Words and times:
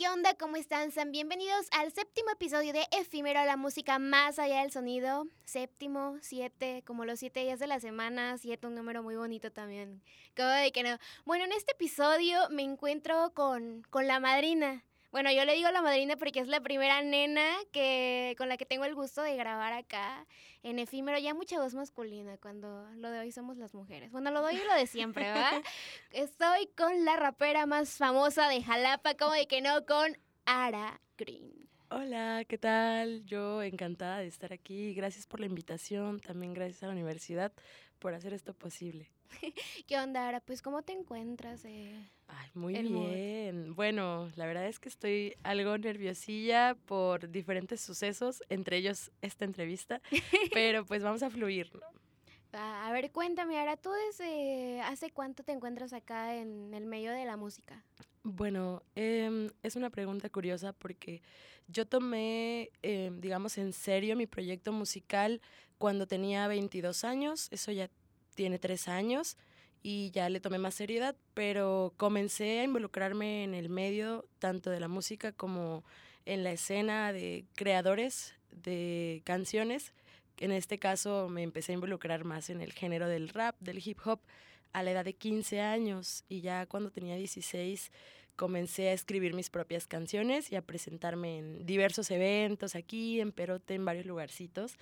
¿Qué 0.00 0.08
onda? 0.08 0.32
¿Cómo 0.32 0.56
están? 0.56 0.92
Sean 0.92 1.12
bienvenidos 1.12 1.66
al 1.72 1.92
séptimo 1.92 2.30
episodio 2.30 2.72
de 2.72 2.86
Efímero, 2.90 3.44
la 3.44 3.58
música 3.58 3.98
más 3.98 4.38
allá 4.38 4.62
del 4.62 4.72
sonido. 4.72 5.26
Séptimo, 5.44 6.16
siete, 6.22 6.82
como 6.86 7.04
los 7.04 7.18
siete 7.18 7.40
días 7.40 7.58
de 7.58 7.66
la 7.66 7.80
semana, 7.80 8.38
siete, 8.38 8.66
un 8.66 8.76
número 8.76 9.02
muy 9.02 9.16
bonito 9.16 9.52
también. 9.52 10.02
Como 10.34 10.48
de 10.48 10.72
que 10.72 10.84
no. 10.84 10.96
Bueno, 11.26 11.44
en 11.44 11.52
este 11.52 11.72
episodio 11.72 12.48
me 12.48 12.62
encuentro 12.62 13.34
con, 13.34 13.82
con 13.90 14.06
la 14.06 14.20
madrina. 14.20 14.82
Bueno, 15.12 15.32
yo 15.32 15.44
le 15.44 15.54
digo 15.54 15.68
la 15.70 15.82
madrina 15.82 16.16
porque 16.16 16.38
es 16.38 16.46
la 16.46 16.60
primera 16.60 17.02
nena 17.02 17.44
que 17.72 18.36
con 18.38 18.48
la 18.48 18.56
que 18.56 18.64
tengo 18.64 18.84
el 18.84 18.94
gusto 18.94 19.22
de 19.22 19.34
grabar 19.36 19.72
acá 19.72 20.24
en 20.62 20.78
efímero. 20.78 21.18
Ya 21.18 21.34
mucha 21.34 21.60
voz 21.60 21.74
masculina 21.74 22.36
cuando 22.38 22.88
lo 22.94 23.10
de 23.10 23.18
hoy 23.18 23.32
somos 23.32 23.56
las 23.56 23.74
mujeres. 23.74 24.12
Bueno, 24.12 24.30
lo 24.30 24.40
doy 24.40 24.54
y 24.54 24.64
lo 24.64 24.74
de 24.74 24.86
siempre, 24.86 25.24
¿verdad? 25.24 25.62
Estoy 26.12 26.68
con 26.76 27.04
la 27.04 27.16
rapera 27.16 27.66
más 27.66 27.96
famosa 27.96 28.48
de 28.48 28.62
Jalapa, 28.62 29.14
como 29.14 29.32
de 29.32 29.48
que 29.48 29.60
no, 29.60 29.84
con 29.84 30.16
Ara 30.44 31.00
Green. 31.18 31.68
Hola, 31.90 32.44
¿qué 32.46 32.56
tal? 32.56 33.24
Yo 33.26 33.64
encantada 33.64 34.18
de 34.18 34.28
estar 34.28 34.52
aquí. 34.52 34.94
Gracias 34.94 35.26
por 35.26 35.40
la 35.40 35.46
invitación. 35.46 36.20
También 36.20 36.54
gracias 36.54 36.84
a 36.84 36.86
la 36.86 36.92
universidad 36.92 37.52
por 37.98 38.14
hacer 38.14 38.32
esto 38.32 38.54
posible. 38.54 39.10
¿Qué 39.88 39.98
onda, 39.98 40.28
Ara? 40.28 40.38
Pues, 40.38 40.62
¿cómo 40.62 40.82
te 40.82 40.92
encuentras? 40.92 41.64
Eh? 41.64 42.08
Ay, 42.38 42.50
muy 42.54 42.74
bien. 42.74 43.74
Bueno, 43.74 44.30
la 44.36 44.46
verdad 44.46 44.66
es 44.66 44.78
que 44.78 44.88
estoy 44.88 45.34
algo 45.42 45.76
nerviosilla 45.78 46.76
por 46.86 47.30
diferentes 47.30 47.80
sucesos, 47.80 48.42
entre 48.48 48.76
ellos 48.76 49.10
esta 49.22 49.44
entrevista, 49.44 50.00
pero 50.52 50.84
pues 50.84 51.02
vamos 51.02 51.22
a 51.22 51.30
fluir, 51.30 51.70
¿no? 51.74 51.80
A 52.52 52.90
ver, 52.92 53.12
cuéntame, 53.12 53.58
ahora 53.60 53.76
tú 53.76 53.90
desde 54.08 54.80
hace 54.80 55.10
cuánto 55.10 55.44
te 55.44 55.52
encuentras 55.52 55.92
acá 55.92 56.34
en 56.34 56.74
el 56.74 56.84
medio 56.84 57.12
de 57.12 57.24
la 57.24 57.36
música. 57.36 57.84
Bueno, 58.22 58.82
em, 58.96 59.50
es 59.62 59.76
una 59.76 59.88
pregunta 59.88 60.28
curiosa 60.28 60.72
porque 60.72 61.22
yo 61.68 61.86
tomé, 61.86 62.70
em, 62.82 63.20
digamos, 63.20 63.56
en 63.56 63.72
serio 63.72 64.16
mi 64.16 64.26
proyecto 64.26 64.72
musical 64.72 65.40
cuando 65.78 66.06
tenía 66.06 66.48
22 66.48 67.04
años, 67.04 67.48
eso 67.52 67.70
ya 67.70 67.88
tiene 68.34 68.58
tres 68.58 68.88
años 68.88 69.36
y 69.82 70.10
ya 70.10 70.28
le 70.28 70.40
tomé 70.40 70.58
más 70.58 70.74
seriedad, 70.74 71.16
pero 71.34 71.94
comencé 71.96 72.60
a 72.60 72.64
involucrarme 72.64 73.44
en 73.44 73.54
el 73.54 73.68
medio 73.68 74.26
tanto 74.38 74.70
de 74.70 74.80
la 74.80 74.88
música 74.88 75.32
como 75.32 75.84
en 76.26 76.44
la 76.44 76.52
escena 76.52 77.12
de 77.12 77.44
creadores 77.54 78.34
de 78.50 79.22
canciones. 79.24 79.92
En 80.38 80.52
este 80.52 80.78
caso 80.78 81.28
me 81.28 81.42
empecé 81.42 81.72
a 81.72 81.74
involucrar 81.76 82.24
más 82.24 82.50
en 82.50 82.60
el 82.60 82.72
género 82.72 83.08
del 83.08 83.28
rap, 83.28 83.56
del 83.60 83.86
hip 83.86 83.98
hop, 84.04 84.20
a 84.72 84.82
la 84.82 84.92
edad 84.92 85.04
de 85.04 85.14
15 85.14 85.60
años 85.60 86.24
y 86.28 86.42
ya 86.42 86.66
cuando 86.66 86.90
tenía 86.90 87.16
16 87.16 87.90
comencé 88.36 88.88
a 88.88 88.92
escribir 88.92 89.34
mis 89.34 89.50
propias 89.50 89.86
canciones 89.86 90.50
y 90.50 90.56
a 90.56 90.62
presentarme 90.62 91.38
en 91.38 91.66
diversos 91.66 92.10
eventos 92.10 92.74
aquí, 92.74 93.20
en 93.20 93.32
Perote, 93.32 93.74
en 93.74 93.84
varios 93.84 94.06
lugarcitos. 94.06 94.76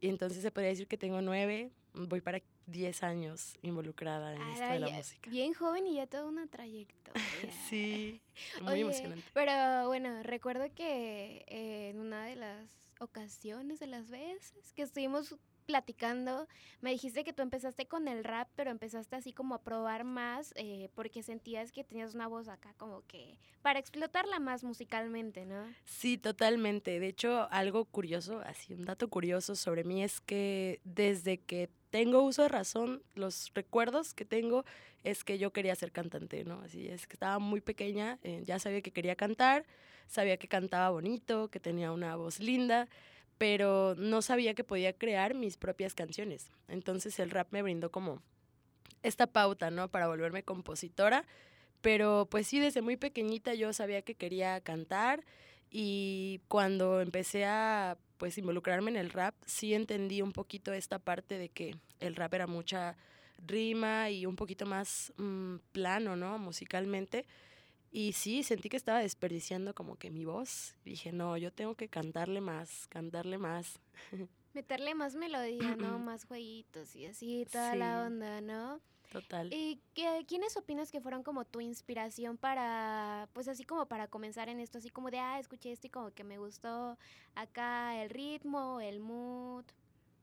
Y 0.00 0.08
entonces 0.08 0.42
se 0.42 0.50
podría 0.50 0.70
decir 0.70 0.88
que 0.88 0.98
tengo 0.98 1.22
nueve, 1.22 1.70
voy 2.06 2.20
para 2.20 2.40
10 2.66 3.02
años 3.02 3.56
involucrada 3.62 4.34
en 4.34 4.42
esto 4.42 4.64
de 4.64 4.78
la 4.78 4.88
música. 4.90 5.30
Bien 5.30 5.52
joven 5.54 5.86
y 5.86 5.94
ya 5.94 6.06
toda 6.06 6.26
una 6.26 6.46
trayectoria. 6.46 7.22
sí, 7.68 8.20
muy 8.62 8.80
emocionante. 8.80 9.24
Pero 9.34 9.86
bueno, 9.86 10.22
recuerdo 10.22 10.72
que 10.74 11.44
eh, 11.48 11.90
en 11.90 12.00
una 12.00 12.24
de 12.26 12.36
las 12.36 12.70
ocasiones, 13.00 13.80
de 13.80 13.86
las 13.86 14.10
veces 14.10 14.72
que 14.74 14.82
estuvimos 14.82 15.36
platicando, 15.68 16.48
me 16.80 16.90
dijiste 16.90 17.24
que 17.24 17.34
tú 17.34 17.42
empezaste 17.42 17.86
con 17.86 18.08
el 18.08 18.24
rap, 18.24 18.48
pero 18.56 18.70
empezaste 18.70 19.16
así 19.16 19.34
como 19.34 19.54
a 19.54 19.62
probar 19.62 20.02
más 20.02 20.54
eh, 20.56 20.88
porque 20.94 21.22
sentías 21.22 21.72
que 21.72 21.84
tenías 21.84 22.14
una 22.14 22.26
voz 22.26 22.48
acá 22.48 22.72
como 22.78 23.02
que 23.06 23.38
para 23.60 23.78
explotarla 23.78 24.38
más 24.38 24.64
musicalmente, 24.64 25.44
¿no? 25.44 25.62
Sí, 25.84 26.16
totalmente. 26.16 26.98
De 26.98 27.08
hecho, 27.08 27.48
algo 27.50 27.84
curioso, 27.84 28.40
así 28.46 28.72
un 28.72 28.86
dato 28.86 29.08
curioso 29.08 29.56
sobre 29.56 29.84
mí 29.84 30.02
es 30.02 30.22
que 30.22 30.80
desde 30.84 31.36
que 31.36 31.68
tengo 31.90 32.22
uso 32.22 32.42
de 32.42 32.48
razón, 32.48 33.02
los 33.14 33.52
recuerdos 33.54 34.14
que 34.14 34.24
tengo 34.24 34.64
es 35.04 35.24
que 35.24 35.38
yo 35.38 35.52
quería 35.52 35.74
ser 35.74 35.92
cantante, 35.92 36.44
¿no? 36.44 36.60
Así 36.62 36.88
es 36.88 37.06
que 37.06 37.14
estaba 37.14 37.38
muy 37.38 37.60
pequeña, 37.60 38.18
eh, 38.22 38.42
ya 38.44 38.58
sabía 38.58 38.82
que 38.82 38.90
quería 38.90 39.16
cantar, 39.16 39.64
sabía 40.06 40.36
que 40.36 40.48
cantaba 40.48 40.90
bonito, 40.90 41.48
que 41.48 41.60
tenía 41.60 41.92
una 41.92 42.16
voz 42.16 42.40
linda 42.40 42.88
pero 43.38 43.94
no 43.96 44.20
sabía 44.20 44.54
que 44.54 44.64
podía 44.64 44.92
crear 44.92 45.34
mis 45.34 45.56
propias 45.56 45.94
canciones. 45.94 46.50
Entonces 46.66 47.18
el 47.20 47.30
rap 47.30 47.48
me 47.52 47.62
brindó 47.62 47.90
como 47.90 48.20
esta 49.02 49.28
pauta, 49.28 49.70
¿no? 49.70 49.88
Para 49.88 50.08
volverme 50.08 50.42
compositora. 50.42 51.24
Pero 51.80 52.26
pues 52.28 52.48
sí, 52.48 52.58
desde 52.58 52.82
muy 52.82 52.96
pequeñita 52.96 53.54
yo 53.54 53.72
sabía 53.72 54.02
que 54.02 54.16
quería 54.16 54.60
cantar 54.60 55.24
y 55.70 56.40
cuando 56.48 57.00
empecé 57.00 57.44
a 57.44 57.96
pues 58.18 58.36
involucrarme 58.36 58.90
en 58.90 58.96
el 58.96 59.10
rap, 59.10 59.34
sí 59.46 59.74
entendí 59.74 60.20
un 60.20 60.32
poquito 60.32 60.72
esta 60.72 60.98
parte 60.98 61.38
de 61.38 61.48
que 61.48 61.76
el 62.00 62.16
rap 62.16 62.34
era 62.34 62.46
mucha 62.46 62.96
rima 63.46 64.10
y 64.10 64.26
un 64.26 64.36
poquito 64.36 64.66
más 64.66 65.12
mm, 65.16 65.56
plano, 65.72 66.16
¿no? 66.16 66.38
Musicalmente. 66.38 67.24
Y 67.90 68.12
sí, 68.12 68.42
sentí 68.42 68.68
que 68.68 68.76
estaba 68.76 68.98
desperdiciando 68.98 69.74
como 69.74 69.96
que 69.96 70.10
mi 70.10 70.24
voz. 70.24 70.74
Dije, 70.84 71.12
no, 71.12 71.36
yo 71.36 71.52
tengo 71.52 71.74
que 71.74 71.88
cantarle 71.88 72.40
más, 72.40 72.86
cantarle 72.88 73.38
más. 73.38 73.80
Meterle 74.52 74.94
más 74.94 75.14
melodía, 75.14 75.76
¿no? 75.76 75.98
más 75.98 76.24
jueguitos 76.24 76.94
y 76.96 77.06
así, 77.06 77.46
toda 77.50 77.76
la 77.76 78.02
onda, 78.02 78.40
¿no? 78.40 78.80
Total. 79.10 79.52
¿Y 79.52 79.80
qué, 79.94 80.24
quiénes 80.26 80.56
opinas 80.56 80.92
que 80.92 81.00
fueron 81.00 81.22
como 81.22 81.44
tu 81.44 81.60
inspiración 81.60 82.36
para, 82.36 83.28
pues 83.32 83.48
así 83.48 83.64
como 83.64 83.86
para 83.86 84.08
comenzar 84.08 84.48
en 84.48 84.60
esto, 84.60 84.78
así 84.78 84.90
como 84.90 85.10
de, 85.10 85.18
ah, 85.18 85.38
escuché 85.38 85.72
esto 85.72 85.86
y 85.86 85.90
como 85.90 86.10
que 86.12 86.24
me 86.24 86.38
gustó 86.38 86.98
acá 87.34 88.02
el 88.02 88.10
ritmo, 88.10 88.80
el 88.80 89.00
mood? 89.00 89.64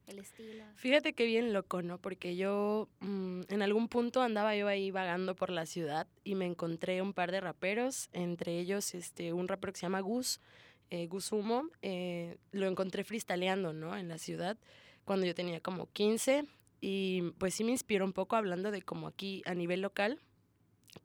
el 0.08 0.20
estilo. 0.20 0.64
Fíjate 0.76 1.14
qué 1.14 1.26
bien 1.26 1.54
loco, 1.54 1.82
¿no? 1.82 1.98
Porque 1.98 2.36
yo 2.36 2.88
mm, 3.00 3.42
en 3.50 3.62
algún 3.62 3.88
punto 3.88 4.22
andaba 4.22 4.56
yo 4.56 4.68
ahí 4.68 4.92
vagando 4.92 5.36
por 5.36 5.50
la 5.50 5.66
ciudad 5.66 6.08
y 6.24 6.36
me 6.36 6.46
encontré 6.46 7.02
un 7.02 7.14
par 7.14 7.32
de 7.32 7.42
raperos, 7.42 8.10
entre 8.14 8.60
ellos 8.60 8.94
este, 8.94 9.34
un 9.34 9.48
rapero 9.48 9.74
que 9.74 9.80
se 9.80 9.86
llama 9.86 10.02
Gus, 10.02 10.40
eh, 10.90 11.08
Gus 11.08 11.32
Humo, 11.32 11.70
eh, 11.82 12.38
lo 12.52 12.68
encontré 12.68 13.04
freestyleando, 13.04 13.74
¿no? 13.74 13.98
En 13.98 14.08
la 14.08 14.18
ciudad 14.18 14.58
cuando 15.06 15.26
yo 15.26 15.36
tenía 15.36 15.60
como 15.60 15.88
15 15.92 16.46
y 16.82 17.32
pues 17.38 17.56
sí 17.56 17.64
me 17.64 17.72
inspiró 17.72 18.06
un 18.06 18.14
poco 18.14 18.36
hablando 18.36 18.72
de 18.72 18.82
como 18.82 19.08
aquí 19.08 19.42
a 19.46 19.54
nivel 19.54 19.82
local, 19.82 20.20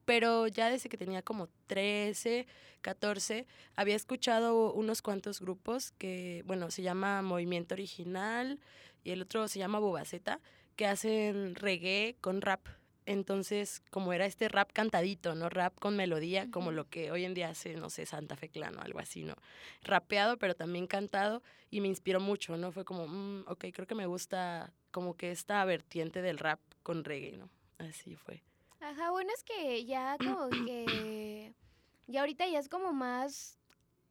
pero 0.05 0.47
ya 0.47 0.71
desde 0.71 0.89
que 0.89 0.97
tenía 0.97 1.23
como 1.23 1.49
13, 1.67 2.47
14, 2.81 3.47
había 3.77 3.97
escuchado 3.97 4.73
unos 4.73 5.03
cuantos 5.03 5.41
grupos 5.41 5.93
que, 5.93 6.43
bueno, 6.47 6.71
se 6.71 6.83
llama 6.83 7.23
Movimiento 7.23 7.75
Original, 7.75 8.61
y 9.03 9.11
el 9.11 9.23
otro 9.23 9.49
se 9.49 9.59
llama 9.59 9.79
Bobaceta, 9.79 10.41
que 10.77 10.87
hacen 10.87 11.55
reggae 11.55 12.17
con 12.21 12.41
rap. 12.41 12.67
Entonces, 13.11 13.83
como 13.91 14.13
era 14.13 14.25
este 14.25 14.49
rap 14.49 14.71
cantadito, 14.73 15.35
¿no? 15.35 15.49
Rap 15.49 15.77
con 15.81 15.97
melodía, 15.97 16.49
como 16.49 16.71
lo 16.71 16.89
que 16.89 17.11
hoy 17.11 17.25
en 17.25 17.35
día 17.35 17.49
hace, 17.49 17.75
no 17.75 17.91
sé, 17.91 18.07
Santa 18.07 18.37
Fe 18.37 18.49
Clano, 18.49 18.81
algo 18.81 19.01
así, 19.01 19.25
¿no? 19.25 19.35
Rapeado, 19.83 20.39
pero 20.39 20.55
también 20.55 20.87
cantado, 20.87 21.43
y 21.71 21.81
me 21.81 21.89
inspiró 21.89 22.21
mucho, 22.21 22.57
¿no? 22.57 22.71
Fue 22.71 22.85
como, 22.85 23.09
mm, 23.09 23.47
ok, 23.49 23.65
creo 23.73 23.89
que 23.89 23.97
me 23.97 24.07
gusta 24.07 24.73
como 24.93 25.17
que 25.17 25.33
esta 25.33 25.65
vertiente 25.65 26.23
del 26.23 26.39
rap 26.39 26.61
con 26.85 27.03
reggae, 27.03 27.37
¿no? 27.37 27.51
Así 27.79 28.15
fue. 28.15 28.45
Ajá, 28.79 29.11
bueno, 29.11 29.33
es 29.35 29.43
que 29.43 29.85
ya 29.85 30.17
como 30.17 30.49
que, 30.69 31.53
ya 32.07 32.21
ahorita 32.21 32.47
ya 32.47 32.61
es 32.61 32.69
como 32.69 32.93
más 32.93 33.59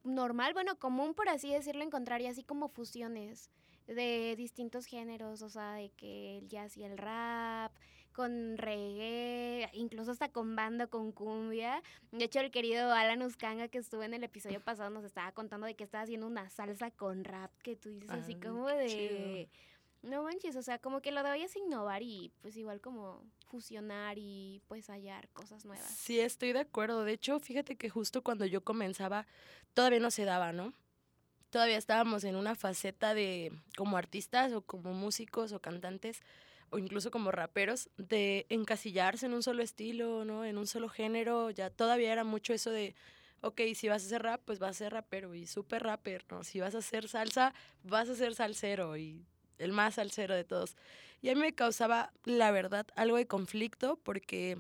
normal, 0.04 0.52
bueno, 0.54 0.78
común 0.78 1.14
por 1.14 1.30
así 1.30 1.54
decirlo, 1.54 1.84
encontrar 1.86 2.22
ya 2.22 2.32
así 2.32 2.44
como 2.44 2.68
fusiones 2.68 3.50
de 3.88 4.36
distintos 4.36 4.88
géneros, 4.88 5.42
o 5.42 5.50
sea, 5.50 5.76
de 5.76 5.90
que 5.92 6.40
el 6.40 6.50
jazz 6.50 6.76
y 6.76 6.84
el 6.84 6.98
rap, 6.98 7.72
con 8.14 8.58
reggae, 8.58 9.70
incluso 9.74 10.12
hasta 10.12 10.30
con 10.30 10.56
banda, 10.56 10.88
con 10.88 11.12
cumbia. 11.12 11.82
De 12.12 12.26
hecho, 12.26 12.40
el 12.40 12.52
querido 12.52 12.92
Alan 12.92 13.22
Uscanga 13.22 13.68
que 13.68 13.78
estuvo 13.78 14.04
en 14.04 14.14
el 14.14 14.24
episodio 14.24 14.60
pasado 14.60 14.90
nos 14.90 15.04
estaba 15.04 15.32
contando 15.32 15.68
de 15.68 15.76
que 15.76 15.84
estaba 15.84 16.04
haciendo 16.04 16.28
una 16.28 16.50
salsa 16.50 16.92
con 16.92 17.24
rap, 17.24 17.52
que 17.62 17.76
tú 17.76 17.90
dices 17.90 18.10
así 18.10 18.36
como 18.36 18.68
de... 18.68 19.50
No 20.02 20.24
manches, 20.24 20.56
o 20.56 20.62
sea, 20.62 20.80
como 20.80 21.02
que 21.02 21.12
lo 21.12 21.22
de 21.24 21.50
innovar 21.56 22.02
y 22.04 22.32
pues 22.42 22.56
igual 22.56 22.80
como 22.80 23.22
fusionar 23.50 24.18
y 24.18 24.62
pues 24.70 24.90
hallar 24.90 25.28
cosas 25.30 25.66
nuevas. 25.66 25.90
Sí, 25.90 26.22
estoy 26.22 26.54
de 26.54 26.62
acuerdo. 26.62 27.04
De 27.04 27.12
hecho, 27.12 27.38
fíjate 27.42 27.76
que 27.76 27.90
justo 27.90 28.24
cuando 28.24 28.46
yo 28.46 28.64
comenzaba, 28.64 29.28
todavía 29.74 30.00
no 30.00 30.10
se 30.10 30.24
daba, 30.24 30.54
¿no? 30.54 30.74
todavía 31.50 31.78
estábamos 31.78 32.24
en 32.24 32.36
una 32.36 32.56
faceta 32.56 33.14
de 33.14 33.52
como 33.78 33.98
artistas 33.98 34.54
o 34.54 34.62
como 34.62 34.94
músicos 34.94 35.52
o 35.52 35.60
cantantes 35.60 36.22
o 36.72 36.78
incluso 36.78 37.12
como 37.12 37.32
raperos 37.32 37.90
de 37.98 38.46
encasillarse 38.50 39.26
en 39.26 39.34
un 39.34 39.44
solo 39.44 39.64
estilo, 39.64 40.26
¿no? 40.26 40.46
En 40.46 40.58
un 40.58 40.68
solo 40.68 40.90
género, 40.90 41.50
ya 41.50 41.70
todavía 41.70 42.12
era 42.12 42.24
mucho 42.24 42.54
eso 42.54 42.72
de 42.72 42.96
ok, 43.42 43.62
si 43.76 43.88
vas 43.88 44.04
a 44.04 44.06
hacer 44.06 44.24
rap, 44.24 44.42
pues 44.46 44.60
vas 44.60 44.72
a 44.72 44.74
ser 44.74 44.94
rapero 44.94 45.34
y 45.36 45.48
súper 45.48 45.84
rapper. 45.84 46.26
Si 46.44 46.60
vas 46.60 46.76
a 46.76 46.80
hacer 46.80 47.08
salsa, 47.08 47.54
vas 47.84 48.10
a 48.10 48.16
ser 48.16 48.36
salsero 48.36 48.98
y 48.98 49.26
el 49.58 49.72
más 49.72 49.96
salsero 49.96 50.36
de 50.36 50.44
todos. 50.44 50.76
Y 51.22 51.30
a 51.30 51.36
mí 51.36 51.42
me 51.42 51.54
causaba, 51.54 52.12
la 52.26 52.52
verdad, 52.52 52.88
algo 52.96 53.18
de 53.18 53.28
conflicto 53.28 53.98
porque 54.04 54.58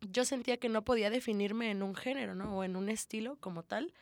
yo 0.00 0.24
sentía 0.24 0.58
que 0.58 0.68
no 0.68 0.84
podía 0.84 1.10
definirme 1.10 1.70
en 1.70 1.82
un 1.82 1.94
género, 1.94 2.34
¿no? 2.34 2.56
O 2.58 2.64
en 2.64 2.76
un 2.76 2.88
estilo 2.88 3.36
como 3.40 3.62
tal. 3.62 3.92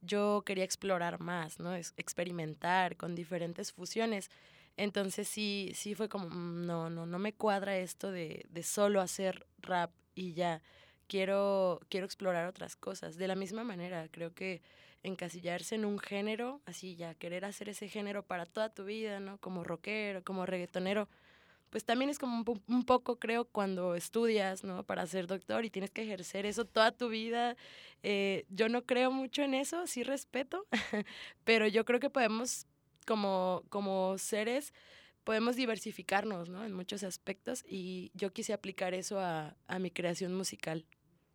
Yo 0.00 0.42
quería 0.44 0.64
explorar 0.64 1.20
más, 1.20 1.58
¿no? 1.58 1.74
Experimentar 1.74 2.96
con 2.96 3.14
diferentes 3.14 3.72
fusiones. 3.72 4.30
Entonces 4.76 5.28
sí, 5.28 5.72
sí 5.74 5.94
fue 5.94 6.08
como, 6.08 6.28
mm, 6.28 6.66
no, 6.66 6.90
no, 6.90 7.06
no 7.06 7.18
me 7.18 7.32
cuadra 7.32 7.76
esto 7.78 8.10
de, 8.10 8.46
de 8.50 8.62
solo 8.62 9.00
hacer 9.00 9.46
rap 9.58 9.90
y 10.14 10.34
ya. 10.34 10.62
Quiero, 11.06 11.80
quiero 11.90 12.06
explorar 12.06 12.46
otras 12.46 12.76
cosas. 12.76 13.16
De 13.16 13.28
la 13.28 13.34
misma 13.34 13.62
manera, 13.62 14.08
creo 14.10 14.34
que 14.34 14.62
encasillarse 15.02 15.74
en 15.74 15.84
un 15.84 15.98
género, 15.98 16.60
así 16.66 16.96
ya, 16.96 17.14
querer 17.14 17.44
hacer 17.44 17.68
ese 17.68 17.88
género 17.88 18.24
para 18.24 18.46
toda 18.46 18.70
tu 18.70 18.84
vida, 18.84 19.20
¿no? 19.20 19.38
Como 19.38 19.62
rockero, 19.62 20.24
como 20.24 20.46
reggaetonero, 20.46 21.08
pues 21.74 21.84
también 21.84 22.08
es 22.08 22.18
como 22.18 22.44
un, 22.68 22.84
poco, 22.84 23.18
creo, 23.18 23.46
cuando 23.46 23.96
estudias, 23.96 24.64
¿no? 24.64 24.84
Para 24.84 25.06
ser 25.06 25.26
doctor 25.26 25.64
y 25.64 25.70
tienes 25.70 25.90
que 25.90 26.04
ejercer 26.04 26.46
eso 26.46 26.64
toda 26.64 26.92
tu 26.92 27.08
vida. 27.08 27.56
Eh, 28.02 28.46
yo 28.48 28.68
no 28.68 28.84
creo 28.84 29.10
mucho 29.10 29.42
en 29.42 29.54
eso, 29.54 29.86
sí 29.86 30.04
respeto, 30.04 30.66
pero 31.44 31.66
yo 31.66 31.84
creo 31.84 31.98
que 32.00 32.10
podemos, 32.10 32.66
como, 33.04 33.62
como 33.68 34.18
seres, 34.18 34.72
podemos 35.24 35.56
diversificarnos, 35.56 36.48
¿no? 36.48 36.64
En 36.64 36.72
muchos 36.72 37.02
aspectos 37.02 37.64
y 37.66 38.10
yo 38.14 38.32
quise 38.32 38.52
aplicar 38.52 38.94
eso 38.94 39.18
a, 39.18 39.56
a 39.66 39.78
mi 39.78 39.90
creación 39.90 40.34
musical. 40.34 40.84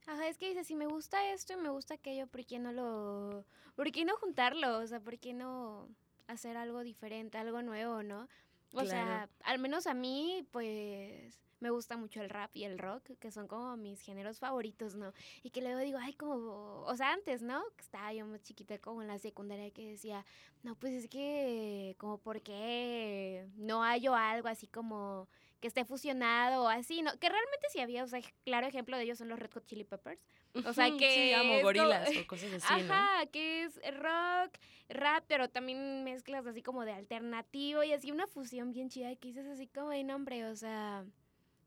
Ajá, 0.06 0.28
es 0.28 0.38
que 0.38 0.50
dice, 0.50 0.64
si 0.64 0.76
me 0.76 0.88
gusta 0.88 1.32
esto 1.32 1.54
y 1.54 1.58
me 1.58 1.70
gusta 1.70 1.96
aquello, 1.96 2.28
¿por 2.28 2.46
qué 2.46 2.58
no 2.60 2.72
lo... 2.72 3.46
¿Por 3.76 3.92
qué 3.92 4.06
no 4.06 4.16
juntarlo? 4.18 4.80
O 4.80 4.88
sea, 4.88 5.00
¿por 5.00 5.20
qué 5.20 5.34
no 5.34 5.88
hacer 6.28 6.58
algo 6.58 6.84
diferente, 6.84 7.38
algo 7.38 7.62
nuevo, 7.62 8.04
no? 8.04 8.28
O 8.74 8.86
sea, 8.86 9.30
al 9.44 9.60
menos 9.60 9.88
a 9.88 9.94
mí, 9.94 10.48
pues 10.52 11.40
me 11.60 11.70
gusta 11.70 11.98
mucho 11.98 12.22
el 12.22 12.30
rap 12.30 12.56
y 12.56 12.64
el 12.64 12.80
rock, 12.80 13.12
que 13.20 13.32
son 13.32 13.48
como 13.48 13.76
mis 13.78 14.02
géneros 14.02 14.40
favoritos, 14.40 14.96
¿no? 14.96 15.14
Y 15.44 15.52
que 15.52 15.62
luego 15.62 15.80
digo, 15.80 15.98
ay, 16.02 16.14
como, 16.14 16.84
o 16.86 16.96
sea, 16.96 17.14
antes, 17.14 17.42
¿no? 17.42 17.64
Estaba 17.78 18.14
yo 18.14 18.26
más 18.26 18.42
chiquita 18.42 18.78
como 18.80 19.02
en 19.02 19.08
la 19.08 19.20
secundaria 19.20 19.72
que 19.72 19.90
decía, 19.90 20.26
no, 20.64 20.76
pues 20.76 20.94
es 20.94 21.10
que, 21.10 21.96
como, 21.98 22.18
¿por 22.18 22.42
qué 22.42 23.48
no 23.56 23.84
hallo 23.84 24.16
algo 24.16 24.48
así 24.48 24.68
como 24.68 25.28
que 25.60 25.68
esté 25.68 25.86
fusionado 25.86 26.64
o 26.64 26.68
así, 26.68 27.02
¿no? 27.02 27.12
Que 27.20 27.30
realmente 27.30 27.68
sí 27.72 27.80
había, 27.80 28.04
o 28.04 28.08
sea, 28.08 28.22
claro 28.46 28.68
ejemplo 28.68 28.98
de 28.98 29.04
ellos 29.04 29.18
son 29.18 29.30
los 29.30 29.40
Red 29.40 29.52
Hot 29.54 29.66
Chili 29.66 29.84
Peppers. 29.84 30.22
O 30.66 30.74
sea, 30.74 30.86
que... 30.98 31.14
Sí, 31.14 31.34
amo 31.34 31.62
gorilas 31.62 32.10
o 32.10 32.12
cosas 32.28 32.54
así, 32.54 32.66
Ajá, 32.74 33.26
que 33.28 33.64
es 33.64 33.76
rock, 33.98 34.58
rap, 34.90 35.26
pero 35.28 35.50
también 35.50 36.04
mezclas 36.04 36.46
así 36.46 36.62
como 36.62 36.86
de 36.86 36.94
alternativo 36.94 37.84
y 37.84 37.94
así 37.94 38.12
una 38.12 38.28
fusión 38.28 38.72
bien 38.72 38.90
chida 38.90 39.16
que 39.16 39.30
dices 39.30 39.48
así 39.48 39.68
como 39.68 39.90
de 39.90 40.04
nombre, 40.04 40.46
o 40.46 40.56
sea... 40.56 41.06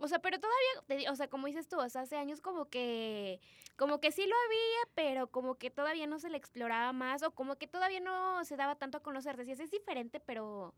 O 0.03 0.09
sea, 0.09 0.19
pero 0.19 0.37
todavía, 0.41 1.13
o 1.13 1.15
sea, 1.15 1.29
como 1.29 1.47
dices 1.47 1.69
tú, 1.69 1.79
o 1.79 1.89
sea, 1.89 2.01
hace 2.01 2.17
años 2.17 2.41
como 2.41 2.69
que, 2.69 3.39
como 3.77 4.01
que 4.01 4.11
sí 4.11 4.27
lo 4.27 4.35
había, 4.47 4.93
pero 4.97 5.29
como 5.29 5.55
que 5.55 5.71
todavía 5.71 6.09
no 6.09 6.19
se 6.19 6.29
le 6.29 6.37
exploraba 6.37 6.93
más, 6.93 7.23
o 7.23 7.31
como 7.31 7.55
que 7.55 7.69
todavía 7.69 8.01
no 8.01 8.45
se 8.45 8.57
daba 8.57 8.75
tanto 8.75 8.99
a 8.99 9.03
conocer. 9.03 9.37
Decías, 9.37 9.61
es 9.61 9.71
diferente, 9.71 10.19
pero 10.19 10.75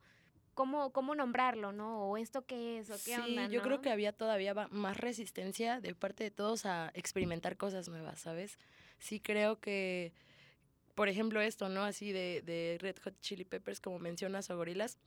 cómo, 0.53 0.93
cómo 0.93 1.15
nombrarlo, 1.15 1.73
¿no? 1.73 2.07
O 2.07 2.19
esto 2.19 2.45
qué 2.45 2.79
es, 2.79 2.91
o 2.91 3.03
qué 3.03 3.17
sí, 3.17 3.37
yo 3.51 3.63
creo 3.63 3.81
que 3.81 3.89
había 3.89 4.13
todavía 4.13 4.53
más 4.71 4.99
resistencia 4.99 5.81
de 5.81 5.95
parte 5.95 6.25
de 6.25 6.31
todos 6.31 6.67
a 6.67 6.91
experimentar 6.93 7.57
cosas 7.57 7.89
nuevas, 7.89 8.21
¿sabes? 8.21 8.59
Sí 8.99 9.21
creo 9.21 9.59
que, 9.59 10.13
por 10.95 11.09
ejemplo, 11.09 11.41
esto, 11.41 11.71
¿no? 11.71 11.85
Así 11.85 12.13
de, 12.13 12.43
de 12.43 12.77
Red 12.79 12.97
Hot 13.05 13.19
Chili 13.21 13.47
Peppers, 13.47 13.81
como 13.81 13.99
mencionas, 13.99 14.51
o 14.51 14.57
Gorilas, 14.59 14.99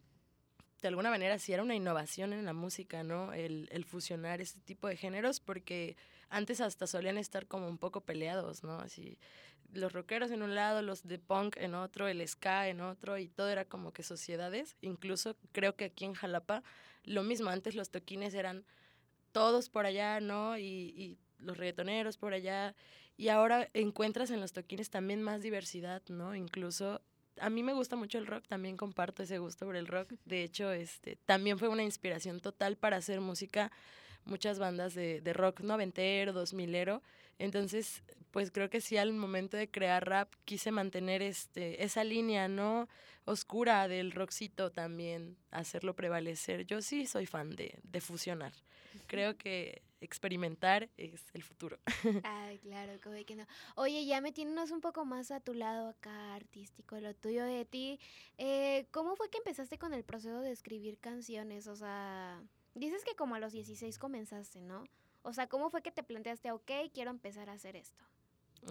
de 0.82 0.88
alguna 0.88 1.10
manera 1.10 1.40
sí 1.40 1.54
era 1.54 1.64
una 1.64 1.76
innovación 1.76 2.34
en 2.34 2.46
la 2.46 2.54
música, 2.54 3.04
¿no? 3.04 3.34
El, 3.34 3.68
el 3.72 3.86
fusionar 3.86 4.42
este 4.42 4.60
tipo 4.62 4.88
de 4.88 4.98
géneros, 4.98 5.40
porque 5.40 5.98
antes 6.30 6.62
hasta 6.62 6.88
solían 6.88 7.18
estar 7.18 7.48
como 7.48 7.68
un 7.68 7.78
poco 7.78 8.02
peleados, 8.02 8.64
¿no? 8.64 8.80
Así, 8.80 9.18
los 9.74 9.92
rockeros 9.92 10.32
en 10.32 10.44
un 10.44 10.56
lado, 10.56 10.82
los 10.82 11.08
de 11.08 11.20
punk 11.20 11.58
en 11.58 11.76
otro, 11.76 12.08
el 12.08 12.26
ska 12.28 12.68
en 12.68 12.82
otro, 12.82 13.18
y 13.18 13.28
todo 13.28 13.50
era 13.50 13.66
como 13.66 13.92
que 13.92 14.04
sociedades. 14.04 14.76
Incluso 14.82 15.36
creo 15.52 15.76
que 15.76 15.86
aquí 15.86 16.06
en 16.06 16.14
Jalapa 16.14 16.64
lo 17.08 17.24
mismo, 17.24 17.50
antes 17.50 17.74
los 17.74 17.90
toquines 17.90 18.34
eran 18.34 18.66
todos 19.32 19.70
por 19.70 19.86
allá, 19.86 20.20
¿no? 20.20 20.58
Y, 20.58 21.18
los 21.40 21.56
reggaetoneros 21.56 22.18
por 22.18 22.34
allá. 22.34 22.76
Y 23.16 23.30
ahora 23.30 23.70
encuentras 23.74 24.32
en 24.32 24.42
los 24.42 24.54
toquines 24.54 24.90
también 24.90 25.22
más 25.22 25.44
diversidad, 25.44 26.02
¿no? 26.08 26.36
Incluso 26.36 27.00
a 27.40 27.50
mí 27.50 27.64
me 27.64 27.74
gusta 27.74 27.96
mucho 27.96 28.18
el 28.18 28.28
rock, 28.28 28.46
también 28.48 28.78
comparto 28.78 29.24
ese 29.24 29.40
gusto 29.40 29.66
por 29.66 29.76
el 29.76 29.88
rock. 29.88 30.12
De 30.26 30.44
hecho, 30.44 30.72
este, 30.72 31.18
también 31.26 31.60
fue 31.60 31.68
una 31.70 31.84
inspiración 31.84 32.40
total 32.40 32.78
para 32.78 32.98
hacer 32.98 33.22
música 33.22 33.72
muchas 34.26 34.60
bandas 34.60 34.94
de, 34.94 35.22
de 35.22 35.34
rock 35.34 35.62
noventero, 35.62 36.34
dos 36.34 36.54
milero. 36.54 37.02
Entonces, 37.40 38.04
pues 38.32 38.52
creo 38.52 38.70
que 38.70 38.82
sí 38.82 38.98
al 38.98 39.14
momento 39.14 39.58
de 39.58 39.70
crear 39.70 40.08
rap 40.08 40.34
quise 40.46 40.72
mantener 40.72 41.22
este, 41.22 41.84
esa 41.84 42.04
línea, 42.04 42.48
¿no? 42.48 42.90
Oscura 43.26 43.88
del 43.88 44.12
rockcito 44.12 44.72
también, 44.72 45.38
hacerlo 45.52 45.96
prevalecer. 45.96 46.66
Yo 46.66 46.82
sí 46.82 47.06
soy 47.06 47.26
fan 47.26 47.56
de, 47.56 47.80
de 47.84 48.02
fusionar. 48.02 48.54
Creo 49.08 49.38
que 49.38 49.82
experimentar 50.02 50.90
es 50.98 51.26
el 51.34 51.44
futuro. 51.44 51.80
Ay, 52.24 52.60
claro, 52.60 52.94
como 53.04 53.16
que 53.26 53.36
no. 53.36 53.46
Oye, 53.76 54.06
ya 54.06 54.22
metiéndonos 54.22 54.72
un 54.72 54.82
poco 54.82 55.06
más 55.06 55.32
a 55.32 55.40
tu 55.40 55.54
lado 55.54 55.90
acá 55.90 56.36
artístico, 56.36 57.00
lo 57.00 57.14
tuyo 57.16 57.46
de 57.46 57.66
ti, 57.66 58.00
eh, 58.38 58.88
¿cómo 58.92 59.16
fue 59.16 59.30
que 59.30 59.40
empezaste 59.40 59.78
con 59.78 59.94
el 59.94 60.04
proceso 60.04 60.42
de 60.42 60.52
escribir 60.52 61.00
canciones? 61.00 61.68
O 61.68 61.76
sea, 61.76 62.42
dices 62.76 63.04
que 63.04 63.16
como 63.16 63.36
a 63.36 63.40
los 63.40 63.54
16 63.54 63.98
comenzaste, 63.98 64.62
¿no? 64.62 64.84
O 65.24 65.34
sea, 65.34 65.48
¿cómo 65.48 65.70
fue 65.70 65.82
que 65.82 65.92
te 65.92 66.04
planteaste, 66.04 66.52
ok, 66.52 66.72
quiero 66.94 67.12
empezar 67.12 67.50
a 67.50 67.54
hacer 67.54 67.76
esto? 67.76 68.04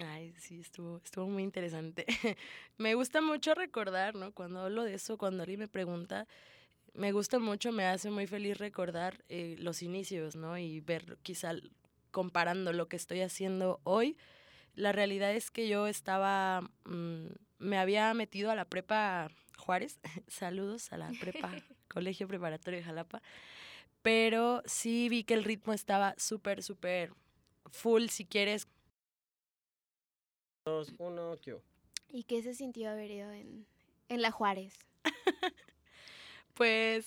Ay, 0.02 0.34
sí, 0.38 0.60
estuvo, 0.60 1.00
estuvo 1.04 1.26
muy 1.26 1.42
interesante. 1.42 2.06
me 2.76 2.94
gusta 2.94 3.20
mucho 3.20 3.54
recordar, 3.54 4.14
¿no? 4.14 4.32
Cuando 4.32 4.60
hablo 4.60 4.84
de 4.84 4.94
eso, 4.94 5.16
cuando 5.16 5.42
alguien 5.42 5.60
me 5.60 5.68
pregunta, 5.68 6.26
me 6.96 7.12
gusta 7.12 7.38
mucho, 7.38 7.72
me 7.72 7.84
hace 7.84 8.10
muy 8.10 8.26
feliz 8.26 8.58
recordar 8.58 9.22
eh, 9.28 9.56
los 9.58 9.82
inicios, 9.82 10.34
¿no? 10.34 10.58
Y 10.58 10.80
ver 10.80 11.18
quizá 11.22 11.52
comparando 12.10 12.72
lo 12.72 12.88
que 12.88 12.96
estoy 12.96 13.20
haciendo 13.20 13.80
hoy. 13.84 14.16
La 14.74 14.92
realidad 14.92 15.34
es 15.34 15.50
que 15.50 15.68
yo 15.68 15.86
estaba, 15.86 16.62
mm, 16.84 17.26
me 17.58 17.78
había 17.78 18.12
metido 18.14 18.50
a 18.50 18.54
la 18.54 18.64
prepa 18.64 19.30
Juárez, 19.58 20.00
saludos 20.26 20.92
a 20.92 20.98
la 20.98 21.10
prepa, 21.20 21.52
Colegio 21.88 22.28
Preparatorio 22.28 22.80
de 22.80 22.84
Jalapa, 22.84 23.22
pero 24.02 24.62
sí 24.64 25.08
vi 25.08 25.24
que 25.24 25.34
el 25.34 25.44
ritmo 25.44 25.72
estaba 25.72 26.14
súper, 26.18 26.62
súper 26.62 27.12
full, 27.70 28.08
si 28.08 28.24
quieres. 28.24 28.68
Dos, 30.64 30.92
uno, 30.98 31.36
¿qué? 31.42 31.56
¿Y 32.08 32.24
qué 32.24 32.42
se 32.42 32.54
sintió 32.54 32.90
haber 32.90 33.10
ido 33.10 33.30
en, 33.32 33.66
en 34.08 34.22
la 34.22 34.30
Juárez? 34.30 34.78
pues 36.56 37.06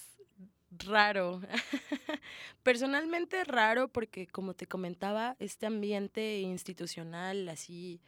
raro. 0.71 1.41
Personalmente 2.63 3.43
raro 3.43 3.87
porque, 3.87 4.27
como 4.27 4.53
te 4.53 4.67
comentaba, 4.67 5.35
este 5.39 5.65
ambiente 5.65 6.39
institucional 6.39 7.49
así 7.49 7.99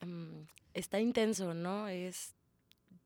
mm, 0.00 0.42
está 0.72 1.00
intenso, 1.00 1.52
¿no? 1.54 1.88
Es, 1.88 2.34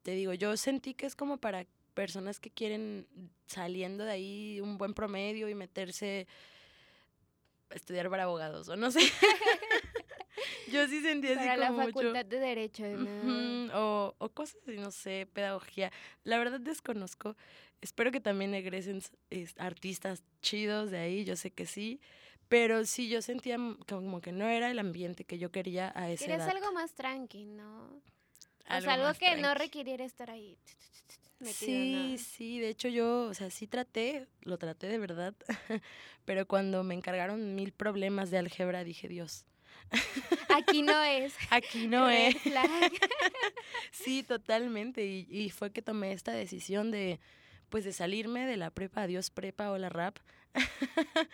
te 0.03 0.13
digo, 0.13 0.35
yo 0.35 0.57
sentí 0.57 0.95
que 0.95 1.07
es 1.07 1.17
como 1.17 1.39
para 1.39 1.67
personas 1.95 2.39
que 2.39 2.51
quieren 2.51 3.09
saliendo 3.47 4.05
de 4.05 4.13
ahí 4.13 4.61
un 4.61 4.77
buen 4.79 4.95
promedio 4.95 5.49
y 5.49 5.55
meterse 5.55 6.27
a 7.71 7.75
estudiar 7.75 8.11
para 8.11 8.25
abogados 8.25 8.69
o 8.69 8.77
no 8.77 8.91
sé. 8.91 9.01
Yo 10.71 10.87
sí 10.89 11.01
sentí 11.03 11.29
así 11.29 11.37
para 11.37 11.69
como 11.69 11.79
la 11.79 11.87
facultad 11.87 12.25
de 12.25 12.39
derecho 12.39 12.85
o, 13.75 14.15
o 14.19 14.29
cosas 14.31 14.57
así, 14.63 14.77
no 14.77 14.91
sé, 14.91 15.29
pedagogía. 15.33 15.93
La 16.25 16.39
verdad 16.39 16.61
desconozco. 16.61 17.37
Espero 17.81 18.11
que 18.11 18.21
también 18.21 18.55
egresen 18.55 19.03
artistas 19.59 20.23
chidos 20.41 20.91
de 20.91 20.99
ahí, 20.99 21.25
yo 21.25 21.37
sé 21.37 21.51
que 21.51 21.67
sí. 21.67 22.01
Pero 22.49 22.85
sí, 22.85 23.09
yo 23.09 23.23
sentía 23.23 23.57
como 23.89 24.21
que 24.21 24.33
no 24.33 24.47
era 24.47 24.71
el 24.71 24.79
ambiente 24.79 25.25
que 25.25 25.39
yo 25.39 25.51
quería 25.51 25.93
a 25.95 26.11
esa 26.11 26.27
Quieres 26.27 26.47
algo 26.47 26.73
más 26.73 26.93
tranqui, 26.93 27.47
¿no? 27.47 28.03
o 28.67 28.81
sea, 28.81 28.95
algo 28.95 29.13
que 29.19 29.37
no 29.37 29.53
requiriera 29.55 30.05
estar 30.05 30.31
ahí 30.31 30.57
sí, 31.53 32.17
sí, 32.19 32.59
de 32.59 32.69
hecho 32.69 32.89
yo, 32.89 33.25
o 33.25 33.35
sea, 33.35 33.51
sí 33.51 33.67
traté, 33.67 34.27
lo 34.43 34.59
traté 34.59 34.87
de 34.87 34.99
verdad, 34.99 35.35
pero 36.25 36.47
cuando 36.47 36.85
me 36.85 36.95
encargaron 36.95 37.55
mil 37.55 37.73
problemas 37.73 38.31
de 38.31 38.39
álgebra 38.39 38.85
dije, 38.85 39.09
Dios. 39.09 39.45
Aquí 40.49 40.83
no 40.83 41.03
es. 41.03 41.35
Aquí 41.51 41.87
no 41.87 42.09
es. 42.09 42.37
sí, 43.93 44.23
totalmente. 44.23 45.05
Y, 45.05 45.27
y, 45.31 45.51
fue 45.51 45.73
que 45.73 45.83
tomé 45.83 46.13
esta 46.13 46.33
decisión 46.33 46.91
de, 46.91 47.21
pues, 47.69 47.85
de 47.85 47.93
salirme 47.93 48.47
de 48.47 48.57
la 48.57 48.71
prepa, 48.71 49.03
adiós 49.03 49.31
prepa 49.31 49.71
o 49.71 49.79
la 49.79 49.89
rap. 49.89 50.19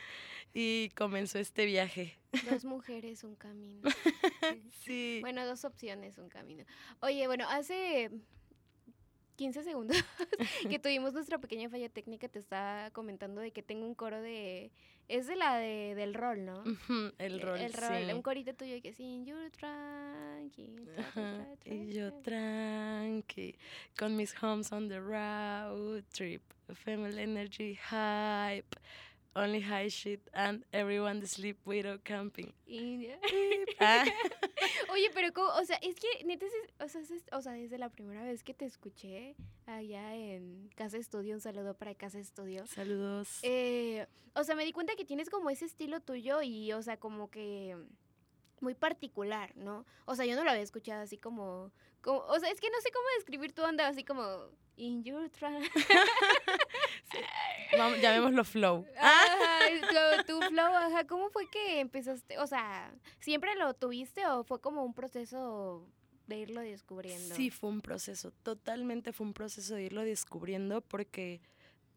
y 0.54 0.90
comenzó 0.90 1.38
este 1.38 1.66
viaje. 1.66 2.18
Dos 2.50 2.64
mujeres, 2.64 3.24
un 3.24 3.36
camino. 3.36 3.88
sí. 4.84 5.18
Bueno, 5.20 5.44
dos 5.46 5.64
opciones, 5.64 6.18
un 6.18 6.28
camino. 6.28 6.64
Oye, 7.00 7.26
bueno, 7.26 7.46
hace 7.48 8.10
15 9.40 9.64
segundos 9.64 9.96
que 10.68 10.78
tuvimos 10.78 11.14
nuestra 11.14 11.38
pequeña 11.38 11.70
falla 11.70 11.88
técnica, 11.88 12.28
te 12.28 12.38
estaba 12.38 12.90
comentando 12.90 13.40
de 13.40 13.52
que 13.52 13.62
tengo 13.62 13.86
un 13.86 13.94
coro 13.94 14.20
de... 14.20 14.70
Es 15.08 15.26
de 15.26 15.34
la 15.34 15.56
de, 15.56 15.94
del 15.94 16.12
rol, 16.12 16.44
¿no? 16.44 16.62
el 17.18 17.40
rol, 17.40 17.58
El 17.58 17.72
rol, 17.72 18.14
un 18.14 18.20
corito 18.20 18.52
tuyo 18.52 18.82
que 18.82 18.92
sí, 18.92 19.24
you're 19.24 19.50
tranqui. 19.50 20.76
Y 21.64 21.92
yo 21.94 22.12
tranqui, 22.20 23.56
con 23.98 24.14
mis 24.14 24.34
homes 24.42 24.70
on 24.72 24.90
the 24.90 25.00
road 25.00 26.04
trip, 26.12 26.42
family 26.74 27.22
energy 27.22 27.78
hype. 27.90 28.76
Only 29.34 29.60
high 29.60 29.88
shit 29.88 30.28
and 30.32 30.64
everyone 30.72 31.24
sleep 31.24 31.58
without 31.64 32.02
camping. 32.04 32.52
Ah. 33.82 34.04
Oye, 34.92 35.08
pero 35.14 35.32
¿cómo? 35.32 35.48
o 35.48 35.64
sea, 35.64 35.76
es 35.76 35.94
que 35.94 36.24
neta, 36.24 36.44
o, 36.80 36.88
sea, 36.88 37.00
o 37.32 37.40
sea, 37.40 37.52
desde 37.52 37.78
la 37.78 37.88
primera 37.88 38.22
vez 38.22 38.42
que 38.42 38.52
te 38.52 38.66
escuché 38.66 39.36
allá 39.64 40.14
en 40.14 40.68
Casa 40.74 40.98
Estudio, 40.98 41.34
un 41.34 41.40
saludo 41.40 41.72
para 41.72 41.94
Casa 41.94 42.18
Estudio. 42.18 42.66
Saludos. 42.66 43.38
Eh, 43.42 44.06
o 44.34 44.44
sea, 44.44 44.54
me 44.54 44.66
di 44.66 44.72
cuenta 44.72 44.96
que 44.96 45.06
tienes 45.06 45.30
como 45.30 45.48
ese 45.48 45.64
estilo 45.64 46.00
tuyo 46.00 46.42
y, 46.42 46.72
o 46.72 46.82
sea, 46.82 46.98
como 46.98 47.30
que 47.30 47.74
muy 48.60 48.74
particular, 48.74 49.56
¿no? 49.56 49.86
O 50.04 50.14
sea, 50.14 50.26
yo 50.26 50.36
no 50.36 50.44
lo 50.44 50.50
había 50.50 50.62
escuchado 50.62 51.00
así 51.02 51.16
como, 51.16 51.72
como 52.02 52.18
o 52.20 52.38
sea, 52.38 52.50
es 52.50 52.60
que 52.60 52.68
no 52.68 52.80
sé 52.82 52.90
cómo 52.92 53.06
describir 53.16 53.52
tu 53.52 53.62
onda, 53.62 53.88
así 53.88 54.04
como 54.04 54.50
in 54.76 55.04
your 55.04 55.28
trance. 55.30 55.70
llamémoslo 58.00 58.44
flow. 58.44 58.86
Tu 60.26 60.40
flow, 60.40 60.74
ajá, 60.74 61.06
¿cómo 61.06 61.30
fue 61.30 61.48
que 61.48 61.80
empezaste? 61.80 62.38
O 62.38 62.46
sea, 62.46 62.92
¿siempre 63.20 63.54
lo 63.56 63.74
tuviste 63.74 64.26
o 64.26 64.44
fue 64.44 64.60
como 64.60 64.84
un 64.84 64.94
proceso 64.94 65.86
de 66.26 66.38
irlo 66.38 66.60
descubriendo? 66.60 67.34
Sí, 67.34 67.50
fue 67.50 67.70
un 67.70 67.80
proceso, 67.80 68.32
totalmente 68.42 69.12
fue 69.12 69.26
un 69.26 69.32
proceso 69.32 69.74
de 69.74 69.84
irlo 69.84 70.04
descubriendo 70.04 70.80
porque 70.80 71.40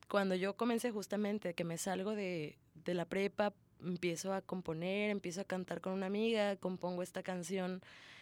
cuando 0.10 0.36
yo 0.36 0.56
comencé 0.56 0.92
justamente 0.92 1.54
que 1.54 1.64
me 1.64 1.78
salgo 1.78 2.16
de, 2.16 2.58
de 2.74 2.94
la 2.94 3.06
prepa, 3.06 3.54
empiezo 3.82 4.34
a 4.34 4.42
componer, 4.42 5.10
empiezo 5.10 5.42
a 5.42 5.46
cantar 5.46 5.82
con 5.82 5.94
una 5.94 6.06
amiga, 6.06 6.56
compongo 6.56 7.04
esta 7.04 7.24
canción 7.24 7.82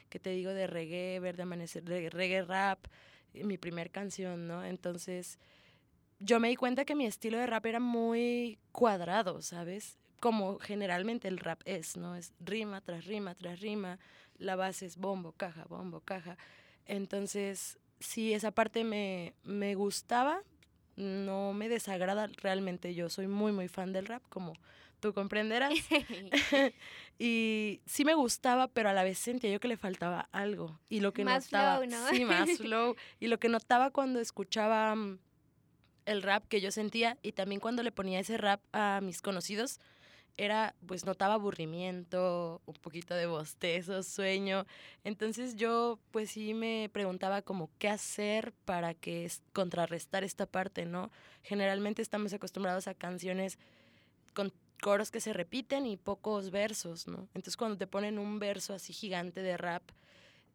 que 0.09 0.19
te 0.19 0.31
digo 0.31 0.51
de 0.51 0.67
reggae, 0.67 1.19
verde 1.19 1.43
amanecer, 1.43 1.83
de 1.83 2.09
reggae 2.09 2.43
rap, 2.43 2.85
mi 3.33 3.57
primer 3.57 3.91
canción, 3.91 4.47
¿no? 4.47 4.63
Entonces, 4.63 5.39
yo 6.21 6.39
me 6.39 6.49
di 6.49 6.55
cuenta 6.55 6.85
que 6.85 6.95
mi 6.95 7.05
estilo 7.05 7.37
de 7.37 7.47
rap 7.47 7.65
era 7.65 7.79
muy 7.79 8.59
cuadrado, 8.71 9.41
¿sabes? 9.41 9.97
Como 10.19 10.59
generalmente 10.59 11.27
el 11.27 11.39
rap 11.39 11.61
es, 11.65 11.97
¿no? 11.97 12.15
Es 12.15 12.33
rima 12.39 12.81
tras 12.81 13.05
rima 13.05 13.33
tras 13.35 13.59
rima, 13.59 13.99
la 14.37 14.55
base 14.55 14.85
es 14.85 14.97
bombo, 14.97 15.31
caja, 15.33 15.65
bombo, 15.65 16.01
caja. 16.01 16.37
Entonces, 16.85 17.79
sí, 17.99 18.33
esa 18.33 18.51
parte 18.51 18.83
me, 18.83 19.33
me 19.43 19.73
gustaba, 19.75 20.43
no 20.95 21.53
me 21.53 21.69
desagrada 21.69 22.27
realmente, 22.27 22.93
yo 22.93 23.09
soy 23.09 23.27
muy, 23.27 23.51
muy 23.51 23.67
fan 23.67 23.91
del 23.91 24.05
rap, 24.05 24.23
como 24.29 24.53
tú 24.99 25.13
comprenderás. 25.13 25.73
y 27.19 27.81
sí 27.85 28.05
me 28.05 28.13
gustaba, 28.13 28.67
pero 28.67 28.89
a 28.89 28.93
la 28.93 29.03
vez 29.03 29.17
sentía 29.17 29.51
yo 29.51 29.59
que 29.59 29.67
le 29.67 29.77
faltaba 29.77 30.29
algo. 30.31 30.79
Y 30.87 30.99
lo 30.99 31.13
que 31.13 31.25
más 31.25 31.51
notaba, 31.51 31.77
flow, 31.77 31.89
¿no? 31.89 32.07
sí, 32.09 32.25
más 32.25 32.49
slow. 32.57 32.95
Y 33.19 33.27
lo 33.27 33.39
que 33.39 33.49
notaba 33.49 33.89
cuando 33.89 34.19
escuchaba 34.19 34.95
mm, 34.95 35.19
el 36.05 36.21
rap 36.21 36.47
que 36.47 36.61
yo 36.61 36.71
sentía 36.71 37.17
y 37.21 37.33
también 37.33 37.61
cuando 37.61 37.83
le 37.83 37.91
ponía 37.91 38.19
ese 38.19 38.37
rap 38.37 38.61
a 38.73 38.99
mis 39.01 39.21
conocidos, 39.21 39.79
era, 40.37 40.75
pues 40.87 41.05
notaba 41.05 41.35
aburrimiento, 41.35 42.61
un 42.65 42.73
poquito 42.75 43.13
de 43.13 43.25
bostezo, 43.27 44.01
sueño. 44.01 44.65
Entonces 45.03 45.55
yo, 45.55 45.99
pues 46.11 46.31
sí 46.31 46.53
me 46.53 46.89
preguntaba 46.91 47.41
como 47.41 47.69
qué 47.77 47.89
hacer 47.89 48.53
para 48.65 48.93
que 48.93 49.29
contrarrestar 49.53 50.23
esta 50.23 50.45
parte, 50.45 50.85
¿no? 50.85 51.11
Generalmente 51.43 52.01
estamos 52.01 52.33
acostumbrados 52.33 52.87
a 52.87 52.93
canciones 52.93 53.59
con 54.33 54.53
coros 54.81 55.11
que 55.11 55.21
se 55.21 55.33
repiten 55.33 55.85
y 55.85 55.97
pocos 55.97 56.49
versos, 56.49 57.07
¿no? 57.07 57.27
Entonces 57.35 57.57
cuando 57.57 57.77
te 57.77 57.87
ponen 57.87 58.17
un 58.17 58.39
verso 58.39 58.73
así 58.73 58.93
gigante 58.93 59.41
de 59.41 59.57
rap, 59.57 59.83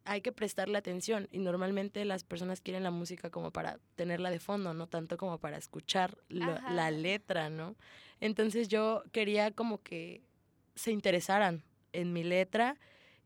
hay 0.07 0.21
que 0.21 0.31
prestarle 0.31 0.77
atención 0.77 1.27
y 1.31 1.39
normalmente 1.39 2.05
las 2.05 2.23
personas 2.23 2.61
quieren 2.61 2.83
la 2.83 2.91
música 2.91 3.29
como 3.29 3.51
para 3.51 3.77
tenerla 3.95 4.31
de 4.31 4.39
fondo, 4.39 4.73
no 4.73 4.87
tanto 4.87 5.17
como 5.17 5.37
para 5.37 5.57
escuchar 5.57 6.17
la 6.29 6.91
letra, 6.91 7.49
¿no? 7.49 7.75
Entonces 8.21 8.69
yo 8.69 9.03
quería 9.11 9.51
como 9.51 9.83
que 9.83 10.21
se 10.75 10.91
interesaran 10.91 11.61
en 11.91 12.13
mi 12.13 12.23
letra 12.23 12.77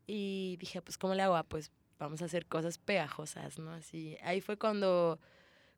y 0.08 0.56
dije, 0.58 0.82
pues 0.82 0.98
¿cómo 0.98 1.14
le 1.14 1.22
hago? 1.22 1.36
Ah, 1.36 1.44
pues 1.44 1.70
vamos 2.00 2.20
a 2.20 2.24
hacer 2.24 2.46
cosas 2.46 2.78
pegajosas, 2.78 3.60
¿no? 3.60 3.70
Así, 3.70 4.16
ahí 4.22 4.40
fue 4.40 4.58
cuando 4.58 5.20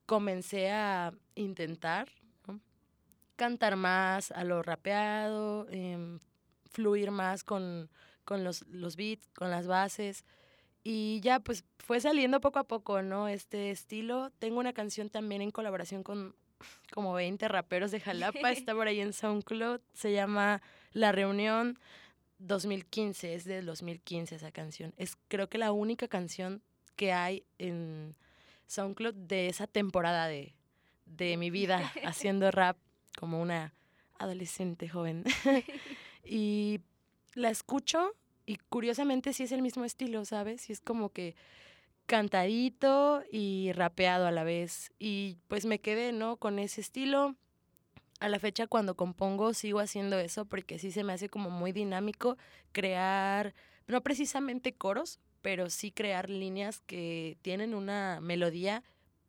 comencé 0.07 0.71
a 0.71 1.13
intentar 1.35 2.09
cantar 3.37 3.77
más 3.77 4.31
a 4.31 4.45
lo 4.45 4.63
rapeado, 4.63 5.67
em, 5.69 6.19
fluir 6.71 7.11
más 7.11 7.45
con, 7.45 7.91
con 8.25 8.43
los, 8.43 8.67
los 8.69 8.97
beats, 8.97 9.29
con 9.35 9.51
las 9.51 9.67
bases. 9.67 10.25
Y 10.85 11.21
ya 11.21 11.41
pues 11.41 11.65
fue 11.79 11.99
saliendo 12.01 12.41
poco 12.41 12.59
a 12.59 12.65
poco, 12.65 13.03
¿no? 13.03 13.27
Este 13.27 13.71
estilo. 13.71 14.31
Tengo 14.39 14.61
una 14.61 14.75
canción 14.75 15.09
también 15.09 15.41
en 15.41 15.51
colaboración 15.51 16.03
con 16.03 16.37
como 16.93 17.13
20 17.15 17.49
raperos 17.49 17.91
de 17.91 18.01
Jalapa, 18.01 18.51
está 18.53 18.75
por 18.75 18.87
ahí 18.87 19.01
en 19.01 19.13
SoundCloud, 19.13 19.81
se 19.93 20.13
llama 20.13 20.63
La 20.93 21.13
Reunión 21.13 21.79
2015, 22.39 23.35
es 23.35 23.45
de 23.45 23.63
2015 23.63 24.37
esa 24.37 24.53
canción. 24.53 24.95
Es 24.97 25.17
creo 25.29 25.49
que 25.49 25.59
la 25.59 25.73
única 25.73 26.09
canción 26.09 26.63
que 26.97 27.13
hay 27.13 27.45
en 27.59 28.15
SoundCloud 28.67 29.15
de 29.15 29.49
esa 29.49 29.67
temporada 29.67 30.27
de, 30.27 30.55
de 31.07 31.37
mi 31.37 31.51
vida 31.51 31.93
haciendo 32.05 32.51
rap 32.51 32.77
como 33.19 33.41
una 33.41 33.73
adolescente 34.19 34.89
joven. 34.89 35.25
y 36.25 36.81
la 37.35 37.51
escucho 37.51 38.15
y 38.47 38.57
curiosamente 38.69 39.33
sí 39.33 39.45
es 39.45 39.53
el 39.53 39.63
mismo 39.63 39.85
estilo, 39.85 40.25
¿sabes? 40.25 40.69
Y 40.69 40.73
es 40.73 40.81
como 40.81 41.11
que 41.11 41.35
cantadito 42.07 43.23
y 43.31 43.73
rapeado 43.73 44.27
a 44.27 44.31
la 44.31 44.45
vez. 44.45 44.93
Y 44.99 45.39
pues 45.49 45.65
me 45.65 45.81
quedé, 45.81 46.13
¿no? 46.13 46.37
Con 46.37 46.59
ese 46.59 46.81
estilo. 46.81 47.37
A 48.21 48.29
la 48.29 48.39
fecha 48.39 48.67
cuando 48.67 48.97
compongo 48.97 49.55
sigo 49.55 49.81
haciendo 49.81 50.19
eso 50.19 50.45
porque 50.45 50.79
sí 50.79 50.91
se 50.93 51.05
me 51.05 51.13
hace 51.13 51.29
como 51.29 51.51
muy 51.51 51.73
dinámico 51.73 52.39
crear, 52.73 53.55
no 53.87 54.03
precisamente 54.03 54.75
coros, 54.75 55.21
pero 55.43 55.69
sí 55.69 55.91
crear 55.91 56.31
líneas 56.31 56.81
que 56.87 57.37
tienen 57.43 57.75
una 57.75 58.21
melodía 58.23 58.83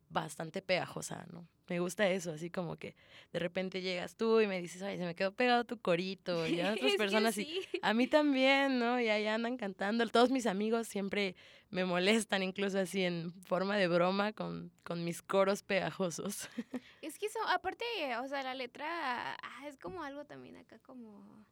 bastante 0.08 0.62
pegajosa, 0.62 1.26
¿no? 1.32 1.46
Me 1.68 1.80
gusta 1.80 2.08
eso, 2.08 2.30
así 2.30 2.48
como 2.48 2.76
que 2.76 2.94
de 3.32 3.40
repente 3.40 3.80
llegas 3.80 4.16
tú 4.16 4.40
y 4.40 4.46
me 4.46 4.60
dices, 4.60 4.82
ay, 4.82 4.98
se 4.98 5.04
me 5.04 5.16
quedó 5.16 5.32
pegado 5.32 5.64
tu 5.64 5.78
corito, 5.80 6.46
y 6.46 6.60
a 6.60 6.72
otras 6.74 6.94
personas, 6.94 7.36
y 7.38 7.60
a 7.82 7.92
mí 7.92 8.06
también, 8.06 8.78
¿no? 8.78 9.00
Y 9.00 9.08
ahí 9.08 9.26
andan 9.26 9.56
cantando. 9.56 10.06
Todos 10.06 10.30
mis 10.30 10.46
amigos 10.46 10.86
siempre 10.86 11.34
me 11.70 11.84
molestan, 11.84 12.42
incluso 12.42 12.78
así 12.78 13.02
en 13.02 13.32
forma 13.42 13.76
de 13.76 13.88
broma, 13.88 14.32
con, 14.32 14.70
con 14.84 15.04
mis 15.04 15.22
coros 15.22 15.62
pegajosos. 15.62 16.48
Es 17.02 17.18
que 17.18 17.26
eso, 17.26 17.38
aparte, 17.48 17.84
o 18.22 18.28
sea, 18.28 18.42
la 18.42 18.54
letra 18.54 19.34
ah, 19.34 19.68
es 19.68 19.76
como 19.78 20.02
algo 20.02 20.24
también 20.24 20.56
acá 20.56 20.78
como... 20.80 21.44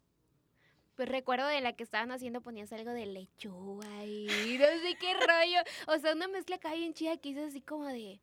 Pues 0.96 1.08
recuerdo 1.08 1.48
de 1.48 1.60
la 1.60 1.72
que 1.72 1.82
estaban 1.82 2.12
haciendo 2.12 2.40
ponías 2.40 2.72
algo 2.72 2.92
de 2.92 3.06
lechuga 3.06 4.04
y 4.04 4.26
no 4.26 4.66
sé 4.66 4.96
qué 5.00 5.14
rollo. 5.14 5.58
O 5.88 5.98
sea, 5.98 6.12
una 6.12 6.28
mezcla 6.28 6.54
acá 6.54 6.72
bien 6.72 6.94
chida 6.94 7.16
que 7.16 7.30
hizo 7.30 7.44
así 7.44 7.60
como 7.60 7.86
de 7.86 8.20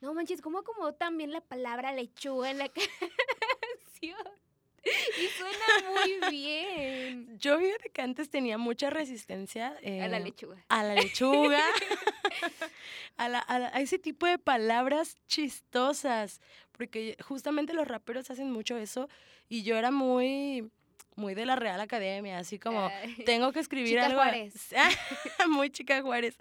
no 0.00 0.14
manches, 0.14 0.40
¿cómo 0.40 0.58
acomodó 0.58 0.94
también 0.94 1.32
la 1.32 1.40
palabra 1.40 1.92
lechuga 1.92 2.50
en 2.50 2.58
la 2.58 2.68
canción? 2.68 4.40
Y 4.82 5.26
suena 5.36 5.90
muy 5.90 6.30
bien. 6.30 7.38
Yo 7.38 7.58
vi 7.58 7.68
que 7.92 8.02
antes 8.02 8.30
tenía 8.30 8.56
mucha 8.56 8.88
resistencia. 8.88 9.68
a 9.68 10.08
la 10.08 10.16
eh, 10.16 10.20
lechuga. 10.20 10.64
A 10.68 10.82
la 10.82 10.94
lechuga. 10.94 11.60
a, 13.18 13.26
a, 13.26 13.80
ese 13.80 13.98
tipo 13.98 14.26
de 14.26 14.38
palabras 14.38 15.18
chistosas. 15.26 16.40
Porque 16.72 17.16
justamente 17.22 17.74
los 17.74 17.86
raperos 17.86 18.30
hacen 18.30 18.50
mucho 18.50 18.78
eso. 18.78 19.08
Y 19.48 19.62
yo 19.64 19.76
era 19.76 19.90
muy 19.90 20.70
muy 21.16 21.34
de 21.34 21.44
la 21.44 21.54
Real 21.54 21.80
Academia, 21.80 22.38
así 22.38 22.58
como 22.58 22.90
tengo 23.26 23.52
que 23.52 23.60
escribir 23.60 23.90
chica 23.90 24.06
algo. 24.06 24.22
Juárez. 24.22 24.74
muy 25.48 25.68
chica 25.68 26.00
Juárez 26.00 26.38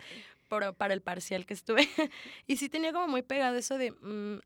para 0.49 0.93
el 0.93 1.01
parcial 1.01 1.45
que 1.45 1.53
estuve. 1.53 1.87
y 2.47 2.57
sí 2.57 2.69
tenía 2.69 2.91
como 2.91 3.07
muy 3.07 3.21
pegado 3.21 3.55
eso 3.55 3.77
de 3.77 3.91
mm, 3.91 4.39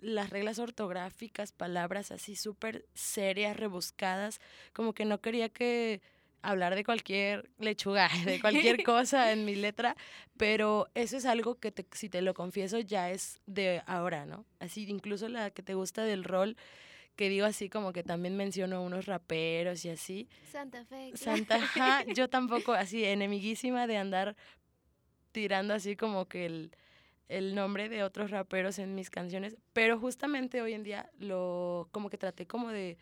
las 0.00 0.30
reglas 0.30 0.58
ortográficas, 0.58 1.52
palabras 1.52 2.10
así 2.10 2.36
súper 2.36 2.86
serias, 2.94 3.56
rebuscadas, 3.56 4.40
como 4.72 4.92
que 4.92 5.04
no 5.04 5.20
quería 5.20 5.48
que 5.48 6.02
hablar 6.42 6.74
de 6.74 6.84
cualquier 6.84 7.50
lechuga, 7.58 8.08
de 8.24 8.40
cualquier 8.40 8.82
cosa 8.84 9.32
en 9.32 9.44
mi 9.44 9.54
letra, 9.54 9.96
pero 10.36 10.88
eso 10.94 11.16
es 11.16 11.24
algo 11.24 11.56
que 11.56 11.72
si 11.92 12.08
te 12.08 12.22
lo 12.22 12.34
confieso 12.34 12.78
ya 12.80 13.10
es 13.10 13.40
de 13.46 13.82
ahora, 13.86 14.26
¿no? 14.26 14.44
Así 14.60 14.84
incluso 14.88 15.28
la 15.28 15.50
que 15.50 15.62
te 15.62 15.74
gusta 15.74 16.04
del 16.04 16.24
rol 16.24 16.56
que 17.16 17.28
digo 17.28 17.46
así 17.46 17.68
como 17.68 17.92
que 17.92 18.02
también 18.02 18.36
menciono 18.36 18.82
unos 18.82 19.06
raperos 19.06 19.84
y 19.84 19.90
así. 19.90 20.28
Santa 20.50 20.84
Fe. 20.84 21.12
Santa, 21.14 21.60
yo 22.12 22.28
tampoco 22.28 22.72
así 22.72 23.04
enemiguísima 23.04 23.86
de 23.86 23.96
andar 23.96 24.36
tirando 25.34 25.74
así 25.74 25.96
como 25.96 26.26
que 26.26 26.46
el 26.46 26.70
el 27.28 27.54
nombre 27.54 27.88
de 27.88 28.02
otros 28.02 28.30
raperos 28.30 28.78
en 28.78 28.94
mis 28.94 29.10
canciones, 29.10 29.56
pero 29.72 29.98
justamente 29.98 30.62
hoy 30.62 30.74
en 30.74 30.84
día 30.84 31.10
lo 31.18 31.88
como 31.90 32.10
que 32.10 32.18
traté 32.18 32.46
como 32.46 32.70
de 32.70 32.96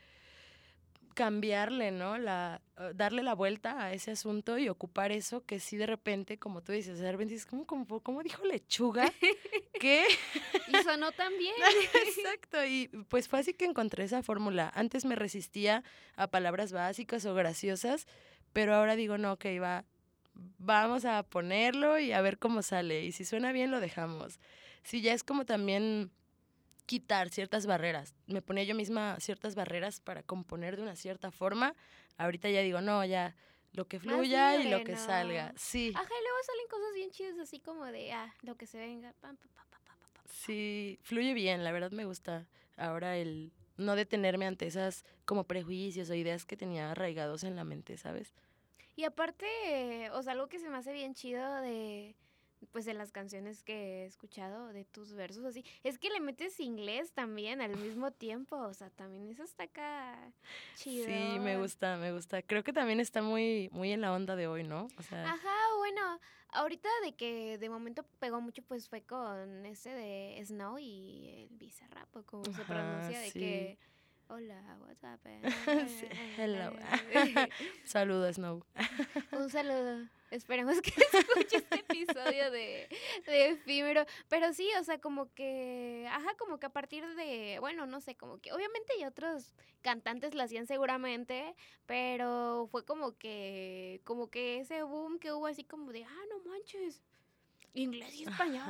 cambiarle, 1.15 1.91
¿no? 1.91 2.17
La, 2.17 2.63
eh, 2.79 2.93
darle 2.95 3.23
la 3.23 3.35
vuelta 3.35 3.85
a 3.85 3.93
ese 3.93 4.13
asunto 4.13 4.57
y 4.57 4.71
ocupar 4.71 5.13
eso 5.13 5.45
que 5.45 5.61
sí 5.61 5.77
de 5.77 5.87
repente, 5.87 6.39
como 6.39 6.63
tú 6.63 6.73
dices, 6.73 6.99
de 6.99 7.13
repente 7.13 7.35
es 7.35 7.45
como, 7.45 7.67
como, 7.67 8.01
como 8.01 8.23
dijo 8.23 8.45
lechuga, 8.47 9.13
¿qué? 9.81 10.07
y 10.69 10.83
sonó 10.83 11.13
también. 11.13 11.55
Exacto, 12.07 12.65
y 12.65 12.89
pues 13.09 13.29
fue 13.29 13.41
así 13.41 13.53
que 13.53 13.67
encontré 13.67 14.05
esa 14.05 14.23
fórmula. 14.23 14.73
Antes 14.75 15.05
me 15.05 15.17
resistía 15.17 15.85
a 16.17 16.29
palabras 16.29 16.73
básicas 16.73 17.27
o 17.27 17.35
graciosas, 17.35 18.07
pero 18.55 18.75
ahora 18.75 18.97
digo, 18.97 19.19
no, 19.19 19.33
ok, 19.33 19.45
va, 19.61 19.85
vamos 20.59 21.05
a 21.05 21.23
ponerlo 21.23 21.99
y 21.99 22.13
a 22.13 22.21
ver 22.21 22.39
cómo 22.39 22.63
sale. 22.63 23.05
Y 23.05 23.13
si 23.13 23.25
suena 23.25 23.53
bien, 23.53 23.71
lo 23.71 23.81
dejamos. 23.81 24.39
Si 24.83 25.01
ya 25.01 25.13
es 25.13 25.25
como 25.25 25.45
también 25.45 26.11
quitar 26.87 27.31
ciertas 27.31 27.67
barreras. 27.67 28.15
Me 28.27 28.43
ponía 28.43 28.65
yo 28.65 28.75
misma 28.75 29.17
ciertas 29.21 29.55
barreras 29.55 30.01
para 30.01 30.23
componer 30.23 30.77
de 30.77 30.83
una 30.83 30.97
cierta 30.97 31.31
forma. 31.31 31.75
Ahorita 32.19 32.51
ya 32.51 32.61
digo, 32.61 32.81
no, 32.81 33.05
ya 33.05 33.35
lo 33.73 33.87
que 33.89 33.99
fluya 33.99 34.57
y 34.57 34.69
lo 34.69 34.85
que 34.85 34.97
salga. 34.97 35.55
Sí. 35.57 35.93
Ajá, 35.95 36.05
y 36.05 36.23
luego 36.23 36.39
salen 36.45 36.67
cosas 36.69 36.95
bien 36.95 37.11
chidas 37.11 37.39
así 37.39 37.61
como 37.61 37.87
de, 37.87 38.13
ah, 38.13 38.35
lo 38.43 38.57
que 38.57 38.67
se 38.67 38.79
venga. 38.79 39.15
sí, 40.27 40.99
fluye 41.03 41.35
bien, 41.35 41.65
la 41.65 41.73
verdad 41.73 41.93
me 41.93 42.05
gusta. 42.05 42.47
Ahora 42.77 43.17
el 43.17 43.53
no 43.77 43.97
detenerme 43.97 44.47
ante 44.47 44.67
esas 44.67 45.05
como 45.25 45.45
prejuicios 45.45 46.11
o 46.11 46.15
ideas 46.15 46.45
que 46.45 46.57
tenía 46.57 46.91
arraigados 46.91 47.45
en 47.45 47.57
la 47.57 47.65
mente, 47.65 47.97
¿sabes? 47.97 48.35
Y 48.97 49.05
aparte, 49.05 50.11
o 50.13 50.23
sea, 50.23 50.33
algo 50.33 50.49
que 50.49 50.59
se 50.59 50.69
me 50.69 50.77
hace 50.77 50.93
bien 50.93 51.15
chido 51.15 51.61
de 51.61 52.15
pues 52.71 52.85
de 52.85 52.95
las 52.95 53.13
canciones 53.13 53.63
que 53.63 54.03
he 54.03 54.05
escuchado, 54.05 54.73
de 54.73 54.85
tus 54.85 55.15
versos 55.15 55.45
así, 55.45 55.65
es 55.83 55.99
que 55.99 56.11
le 56.11 56.21
metes 56.21 56.61
inglés 56.61 57.13
también 57.13 57.61
al 57.61 57.77
mismo 57.77 58.13
tiempo, 58.13 58.57
o 58.57 58.75
sea, 58.75 58.91
también 58.91 59.29
eso 59.29 59.43
está 59.43 59.65
acá 59.65 60.33
chido. 60.77 61.07
Sí, 61.07 61.39
me 61.41 61.59
gusta, 61.59 61.97
me 61.97 62.13
gusta. 62.13 62.43
Creo 62.43 62.63
que 62.63 62.73
también 62.73 63.01
está 63.01 63.23
muy, 63.23 63.69
muy 63.73 63.93
en 63.93 64.01
la 64.01 64.13
onda 64.13 64.37
de 64.37 64.47
hoy, 64.47 64.65
¿no? 64.65 64.89
O 64.97 65.03
sea... 65.03 65.33
Ajá, 65.33 65.57
bueno, 65.79 66.21
ahorita 66.51 66.89
de 67.05 67.15
que 67.15 67.59
de 67.59 67.69
momento 67.69 68.05
pegó 68.21 68.41
mucho, 68.41 68.63
pues 68.63 68.89
fue 68.89 69.03
con 69.03 69.67
ese 69.67 69.91
de 69.91 70.41
Snow 70.45 70.79
y 70.79 71.49
el 71.51 71.57
Bizarrap, 71.57 72.25
como 72.27 72.45
se 72.45 72.65
pronuncia, 72.65 73.21
de 73.21 73.33
que 73.33 73.79
Hola, 74.35 74.79
what's 74.81 75.05
up? 75.05 75.21
sí, 75.89 76.07
hello. 76.39 76.73
Saludos, 77.85 78.37
Snow. 78.37 78.65
Un 79.31 79.51
saludo. 79.51 80.09
Esperemos 80.31 80.81
que 80.81 80.91
escuche 81.13 81.57
este 81.59 81.81
episodio 81.81 82.51
de, 82.51 82.89
efímero. 83.27 84.07
Pero 84.31 84.55
sí, 84.55 84.71
o 84.81 84.85
sea, 84.85 84.99
como 85.03 85.31
que, 85.35 86.09
ajá, 86.11 86.35
como 86.39 86.59
que 86.59 86.65
a 86.65 86.71
partir 86.71 87.05
de, 87.15 87.59
bueno, 87.61 87.85
no 87.85 88.01
sé, 88.01 88.15
como 88.15 88.39
que 88.39 88.55
obviamente 88.55 88.95
y 88.99 89.05
otros 89.05 89.53
cantantes 89.83 90.35
lo 90.35 90.43
hacían 90.45 90.67
seguramente, 90.67 91.55
pero 91.85 92.69
fue 92.71 92.87
como 92.87 93.19
que, 93.19 94.01
como 94.05 94.31
que 94.31 94.61
ese 94.61 94.83
boom 94.83 95.19
que 95.19 95.35
hubo 95.35 95.47
así 95.47 95.63
como 95.63 95.93
de, 95.93 96.05
ah, 96.05 96.25
no 96.31 96.51
manches, 96.51 97.03
inglés 97.75 98.15
y 98.15 98.25
español. 98.25 98.65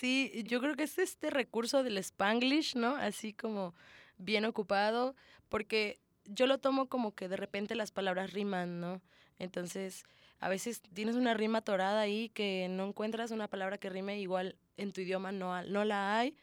sí, 0.00 0.42
yo 0.48 0.60
creo 0.60 0.74
que 0.74 0.82
es 0.82 0.98
este 0.98 1.30
recurso 1.30 1.84
del 1.84 1.98
spanglish, 1.98 2.74
¿no? 2.74 2.96
Así 2.96 3.32
como 3.32 3.72
bien 4.18 4.44
ocupado, 4.44 5.14
porque 5.48 6.00
yo 6.24 6.46
lo 6.46 6.58
tomo 6.58 6.88
como 6.88 7.14
que 7.14 7.28
de 7.28 7.36
repente 7.36 7.74
las 7.74 7.92
palabras 7.92 8.32
riman, 8.32 8.80
¿no? 8.80 9.02
Entonces, 9.38 10.04
a 10.38 10.48
veces 10.48 10.82
tienes 10.92 11.16
una 11.16 11.34
rima 11.34 11.62
torada 11.62 12.00
ahí 12.00 12.28
que 12.30 12.68
no 12.70 12.86
encuentras 12.86 13.30
una 13.30 13.48
palabra 13.48 13.78
que 13.78 13.90
rime, 13.90 14.18
igual 14.18 14.56
en 14.76 14.92
tu 14.92 15.00
idioma 15.00 15.32
no, 15.32 15.62
no 15.62 15.84
la 15.84 16.18
hay, 16.18 16.36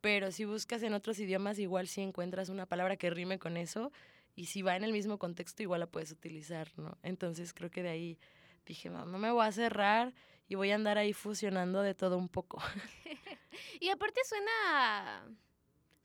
pero 0.00 0.30
si 0.32 0.44
buscas 0.44 0.82
en 0.82 0.94
otros 0.94 1.18
idiomas, 1.18 1.58
igual 1.58 1.88
sí 1.88 2.00
encuentras 2.00 2.48
una 2.48 2.66
palabra 2.66 2.96
que 2.96 3.10
rime 3.10 3.38
con 3.38 3.56
eso, 3.56 3.92
y 4.36 4.46
si 4.46 4.62
va 4.62 4.76
en 4.76 4.84
el 4.84 4.92
mismo 4.92 5.18
contexto, 5.18 5.62
igual 5.62 5.80
la 5.80 5.86
puedes 5.86 6.12
utilizar, 6.12 6.68
¿no? 6.78 6.96
Entonces 7.02 7.52
creo 7.52 7.70
que 7.70 7.82
de 7.82 7.90
ahí 7.90 8.18
dije, 8.64 8.88
no 8.88 9.18
me 9.18 9.30
voy 9.30 9.46
a 9.46 9.52
cerrar 9.52 10.14
y 10.48 10.54
voy 10.54 10.70
a 10.70 10.76
andar 10.76 10.98
ahí 10.98 11.12
fusionando 11.12 11.82
de 11.82 11.94
todo 11.94 12.16
un 12.16 12.28
poco. 12.28 12.62
y 13.80 13.88
aparte 13.88 14.20
suena 14.24 15.24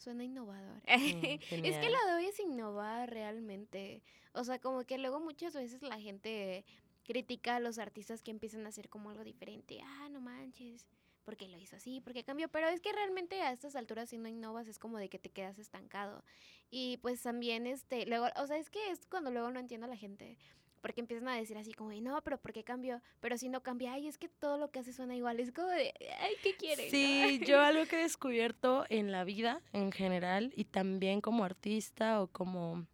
Suena 0.06 0.24
innovador. 0.24 0.84
Mm, 0.84 0.86
es 1.66 1.78
que 1.80 1.90
lo 1.90 2.06
de 2.06 2.14
hoy 2.16 2.26
es 2.26 2.40
innovar 2.40 3.10
realmente. 3.10 4.04
O 4.34 4.44
sea, 4.44 4.60
como 4.60 4.84
que 4.84 5.00
luego 5.00 5.20
muchas 5.20 5.56
veces 5.56 5.82
la 5.82 6.00
gente 6.00 6.64
critica 7.04 7.56
a 7.56 7.60
los 7.60 7.80
artistas 7.80 8.22
que 8.22 8.30
empiezan 8.30 8.68
a 8.68 8.70
hacer 8.70 8.88
como 8.88 9.10
algo 9.10 9.24
diferente. 9.24 9.80
Ah, 9.84 10.08
no 10.12 10.22
manches. 10.22 10.86
porque 11.24 11.48
lo 11.48 11.58
hizo 11.58 11.76
así? 11.76 12.02
porque 12.02 12.24
cambió? 12.24 12.50
Pero 12.50 12.68
es 12.68 12.82
que 12.82 12.94
realmente 12.94 13.42
a 13.42 13.52
estas 13.52 13.76
alturas 13.76 14.10
si 14.10 14.20
no 14.20 14.28
innovas 14.28 14.68
es 14.68 14.78
como 14.78 15.00
de 15.00 15.10
que 15.10 15.18
te 15.18 15.32
quedas 15.32 15.58
estancado. 15.58 16.24
Y 16.70 16.98
pues 16.98 17.24
también, 17.24 17.66
este, 17.66 18.06
luego, 18.06 18.28
o 18.36 18.46
sea, 18.46 18.58
es 18.58 18.70
que 18.70 18.92
es 18.92 19.08
cuando 19.08 19.32
luego 19.32 19.50
no 19.50 19.60
entiendo 19.60 19.88
a 19.88 19.90
la 19.90 19.98
gente 19.98 20.38
porque 20.86 21.02
empiezan 21.02 21.28
a 21.30 21.36
decir 21.36 21.58
así 21.58 21.74
como, 21.74 21.92
no, 21.94 22.22
pero 22.22 22.38
¿por 22.38 22.54
qué 22.54 22.64
cambió? 22.64 23.02
Pero 23.20 23.40
si 23.40 23.50
no 23.50 23.64
cambia, 23.64 23.94
ay, 23.94 24.08
es 24.08 24.20
que 24.20 24.30
todo 24.30 24.60
lo 24.60 24.70
que 24.70 24.78
hace 24.78 24.94
suena 24.94 25.16
igual, 25.16 25.40
es 25.40 25.52
como 25.52 25.70
de, 25.70 25.92
ay, 26.22 26.34
¿qué 26.44 26.56
quiere? 26.56 26.92
Sí, 26.92 27.42
yo 27.44 27.60
algo 27.64 27.88
que 27.88 27.96
he 27.96 28.04
descubierto 28.04 28.86
en 28.90 29.12
la 29.12 29.24
vida 29.24 29.64
en 29.74 29.92
general 29.92 30.54
y 30.56 30.66
también 30.66 31.22
como 31.22 31.44
artista 31.44 32.22
o 32.22 32.28
como, 32.28 32.86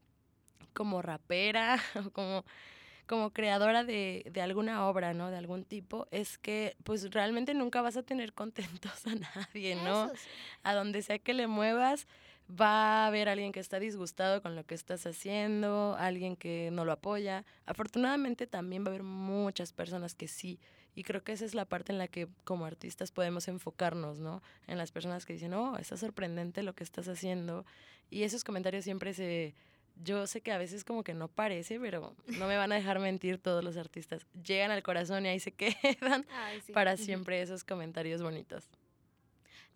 como 0.71 1.01
rapera 1.01 1.81
o 2.05 2.11
como 2.11 2.45
como 3.07 3.31
creadora 3.33 3.83
de, 3.83 4.23
de, 4.31 4.41
alguna 4.41 4.87
obra, 4.87 5.13
¿no? 5.13 5.29
De 5.29 5.35
algún 5.35 5.65
tipo, 5.65 6.07
es 6.11 6.37
que 6.37 6.77
pues 6.85 7.11
realmente 7.11 7.53
nunca 7.53 7.81
vas 7.81 7.97
a 7.97 8.03
tener 8.03 8.31
contentos 8.31 9.05
a 9.05 9.15
nadie, 9.15 9.75
¿no? 9.75 10.09
A 10.63 10.73
donde 10.73 11.01
sea 11.01 11.19
que 11.19 11.33
le 11.33 11.47
muevas, 11.47 12.07
va 12.59 13.03
a 13.03 13.07
haber 13.07 13.29
alguien 13.29 13.51
que 13.51 13.59
está 13.59 13.79
disgustado 13.79 14.41
con 14.41 14.55
lo 14.55 14.65
que 14.65 14.75
estás 14.75 15.05
haciendo, 15.05 15.95
alguien 15.97 16.35
que 16.35 16.69
no 16.71 16.85
lo 16.85 16.91
apoya. 16.91 17.45
Afortunadamente 17.65 18.47
también 18.47 18.83
va 18.83 18.87
a 18.87 18.89
haber 18.91 19.03
muchas 19.03 19.73
personas 19.73 20.15
que 20.15 20.27
sí. 20.27 20.59
Y 20.93 21.03
creo 21.03 21.23
que 21.23 21.31
esa 21.31 21.45
es 21.45 21.55
la 21.55 21.65
parte 21.65 21.91
en 21.91 21.97
la 21.97 22.07
que 22.07 22.27
como 22.43 22.65
artistas 22.65 23.11
podemos 23.11 23.47
enfocarnos, 23.47 24.19
¿no? 24.19 24.41
En 24.67 24.77
las 24.77 24.91
personas 24.91 25.25
que 25.25 25.33
dicen, 25.33 25.53
oh, 25.53 25.77
está 25.77 25.95
sorprendente 25.95 26.63
lo 26.63 26.73
que 26.73 26.83
estás 26.83 27.07
haciendo. 27.07 27.65
Y 28.09 28.23
esos 28.23 28.43
comentarios 28.43 28.83
siempre 28.83 29.13
se... 29.13 29.55
Yo 30.03 30.25
sé 30.25 30.41
que 30.41 30.51
a 30.51 30.57
veces 30.57 30.83
como 30.83 31.03
que 31.03 31.13
no 31.13 31.27
parece, 31.27 31.79
pero 31.79 32.15
no 32.25 32.47
me 32.47 32.57
van 32.57 32.71
a 32.71 32.75
dejar 32.75 32.99
mentir 32.99 33.37
todos 33.37 33.63
los 33.63 33.77
artistas. 33.77 34.25
Llegan 34.45 34.71
al 34.71 34.83
corazón 34.83 35.25
y 35.25 35.29
ahí 35.29 35.39
se 35.39 35.51
quedan 35.53 36.25
para 36.73 36.97
siempre 36.97 37.41
esos 37.41 37.63
comentarios 37.63 38.21
bonitos. 38.21 38.67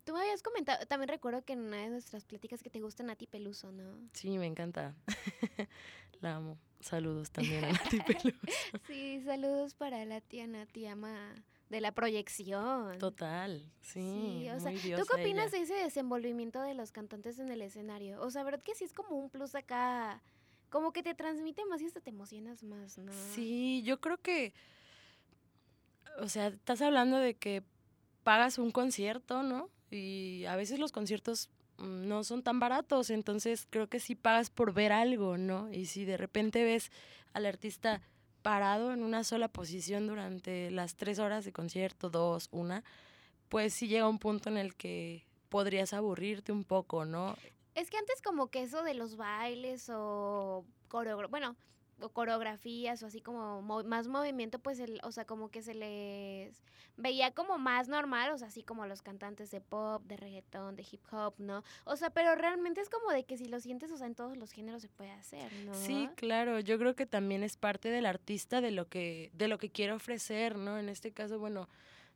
Tú 0.06 0.14
me 0.14 0.20
habías 0.20 0.44
comentado, 0.44 0.86
también 0.86 1.10
recuerdo 1.10 1.44
que 1.44 1.54
en 1.54 1.62
una 1.62 1.78
de 1.78 1.90
nuestras 1.90 2.26
pláticas 2.26 2.62
que 2.62 2.70
te 2.70 2.80
gusta 2.80 3.02
Nati 3.02 3.26
Peluso, 3.26 3.72
¿no? 3.72 3.98
Sí, 4.14 4.38
me 4.38 4.46
encanta. 4.46 4.96
la 6.22 6.36
amo. 6.36 6.60
Saludos 6.80 7.32
también 7.32 7.66
a 7.66 7.72
Nati 7.72 8.00
Peluso. 8.08 8.38
sí, 8.86 9.22
saludos 9.26 9.74
para 9.74 10.06
la 10.06 10.22
tía 10.22 10.46
Nati, 10.46 10.86
ama 10.86 11.34
de 11.70 11.82
la 11.82 11.92
proyección. 11.92 13.00
Total, 13.00 13.68
sí. 13.82 14.48
o 14.56 14.60
sea, 14.60 14.72
¿tú 14.72 15.06
qué 15.08 15.22
opinas 15.22 15.52
de 15.52 15.62
ese 15.62 15.74
desenvolvimiento 15.74 16.62
de 16.62 16.76
los 16.76 16.92
cantantes 16.92 17.40
en 17.40 17.52
el 17.52 17.64
escenario? 17.64 18.22
O 18.22 18.30
sea, 18.30 18.44
¿verdad 18.44 18.62
que 18.62 18.76
sí 18.76 18.84
es 18.84 18.94
como 18.94 19.18
un 19.18 19.32
plus 19.32 19.56
acá? 19.56 20.22
Como 20.70 20.94
que 20.94 21.02
te 21.02 21.16
transmite 21.16 21.66
más 21.66 21.82
y 21.82 21.88
hasta 21.88 22.02
te 22.02 22.12
emocionas 22.12 22.64
más, 22.64 23.00
¿no? 23.00 23.12
Sí, 23.34 23.82
yo 23.84 24.00
creo 24.00 24.20
que. 24.20 24.54
O 26.20 26.30
sea, 26.30 26.48
estás 26.48 26.82
hablando 26.84 27.18
de 27.18 27.34
que 27.34 27.64
pagas 28.24 28.60
un 28.60 28.70
concierto, 28.72 29.42
¿no? 29.42 29.70
Y 29.96 30.46
a 30.46 30.56
veces 30.56 30.80
los 30.80 30.92
conciertos 30.92 31.50
mm, 31.78 32.08
no 32.08 32.24
son 32.24 32.44
tan 32.44 32.60
baratos, 32.60 33.10
entonces 33.10 33.68
creo 33.70 33.88
que 33.88 34.00
sí 34.00 34.16
pagas 34.16 34.50
por 34.50 34.74
ver 34.74 34.92
algo, 34.92 35.38
¿no? 35.38 35.72
Y 35.72 35.86
si 35.86 36.06
de 36.06 36.18
repente 36.18 36.64
ves 36.64 36.92
al 37.34 37.46
artista 37.46 38.02
parado 38.42 38.94
en 38.94 39.04
una 39.04 39.24
sola 39.24 39.48
posición 39.48 40.08
durante 40.08 40.70
las 40.70 40.96
tres 40.96 41.18
horas 41.18 41.46
de 41.46 41.52
concierto, 41.52 42.10
dos, 42.10 42.48
una, 42.52 42.84
pues 43.50 43.74
sí 43.74 43.88
llega 43.88 44.08
un 44.08 44.20
punto 44.20 44.50
en 44.50 44.58
el 44.58 44.76
que 44.76 45.26
podrías 45.50 45.94
aburrirte 45.94 46.52
un 46.52 46.64
poco, 46.64 47.06
¿no? 47.06 47.36
Es 47.74 47.90
que 47.90 47.98
antes 47.98 48.22
como 48.22 48.48
que 48.48 48.62
eso 48.62 48.84
de 48.84 48.94
los 48.94 49.18
bailes 49.18 49.90
o 49.92 50.64
bueno, 51.30 51.56
o 52.02 52.10
coreografías 52.10 53.02
o 53.04 53.08
así 53.08 53.22
como 53.22 53.62
más 53.62 54.08
movimiento, 54.08 54.60
pues, 54.60 54.80
el, 54.80 55.00
o 55.04 55.12
sea, 55.12 55.26
como 55.26 55.50
que 55.50 55.62
se 55.62 55.74
les 55.74 56.64
veía 56.98 57.32
como 57.32 57.58
más 57.58 57.88
normal, 57.88 58.32
o 58.32 58.38
sea, 58.38 58.48
así 58.48 58.64
como 58.64 58.86
los 58.86 59.02
cantantes 59.02 59.52
de 59.52 59.62
pop, 59.62 60.04
de 60.06 60.18
reggaetón, 60.18 60.76
de 60.76 60.86
hip 60.90 61.02
hop, 61.12 61.34
¿no? 61.38 61.64
O 61.86 61.96
sea, 61.96 62.10
pero 62.10 62.36
realmente 62.36 62.82
es 62.82 62.90
como 62.90 63.12
de 63.12 63.24
que 63.24 63.38
si 63.38 63.48
lo 63.48 63.60
sientes, 63.60 63.92
o 63.92 63.98
sea, 63.98 64.08
en 64.08 64.16
todos 64.16 64.38
los 64.38 64.52
géneros 64.52 64.82
se 64.82 64.90
puede 64.90 65.12
hacer, 65.12 65.52
¿no? 65.66 65.74
Sí, 65.74 66.10
claro, 66.16 66.60
yo 66.60 66.78
creo 66.78 66.96
que 66.96 67.06
también 67.06 67.44
es 67.44 67.58
parte 67.58 67.90
del 67.90 68.06
artista 68.06 68.62
de 68.62 68.72
lo 68.72 68.88
que, 68.88 69.32
de 69.34 69.48
lo 69.48 69.58
que 69.58 69.70
quiere 69.70 69.94
ofrecer, 69.94 70.58
¿no? 70.58 70.78
En 70.78 70.90
este 70.90 71.12
caso, 71.12 71.40
bueno, 71.40 71.68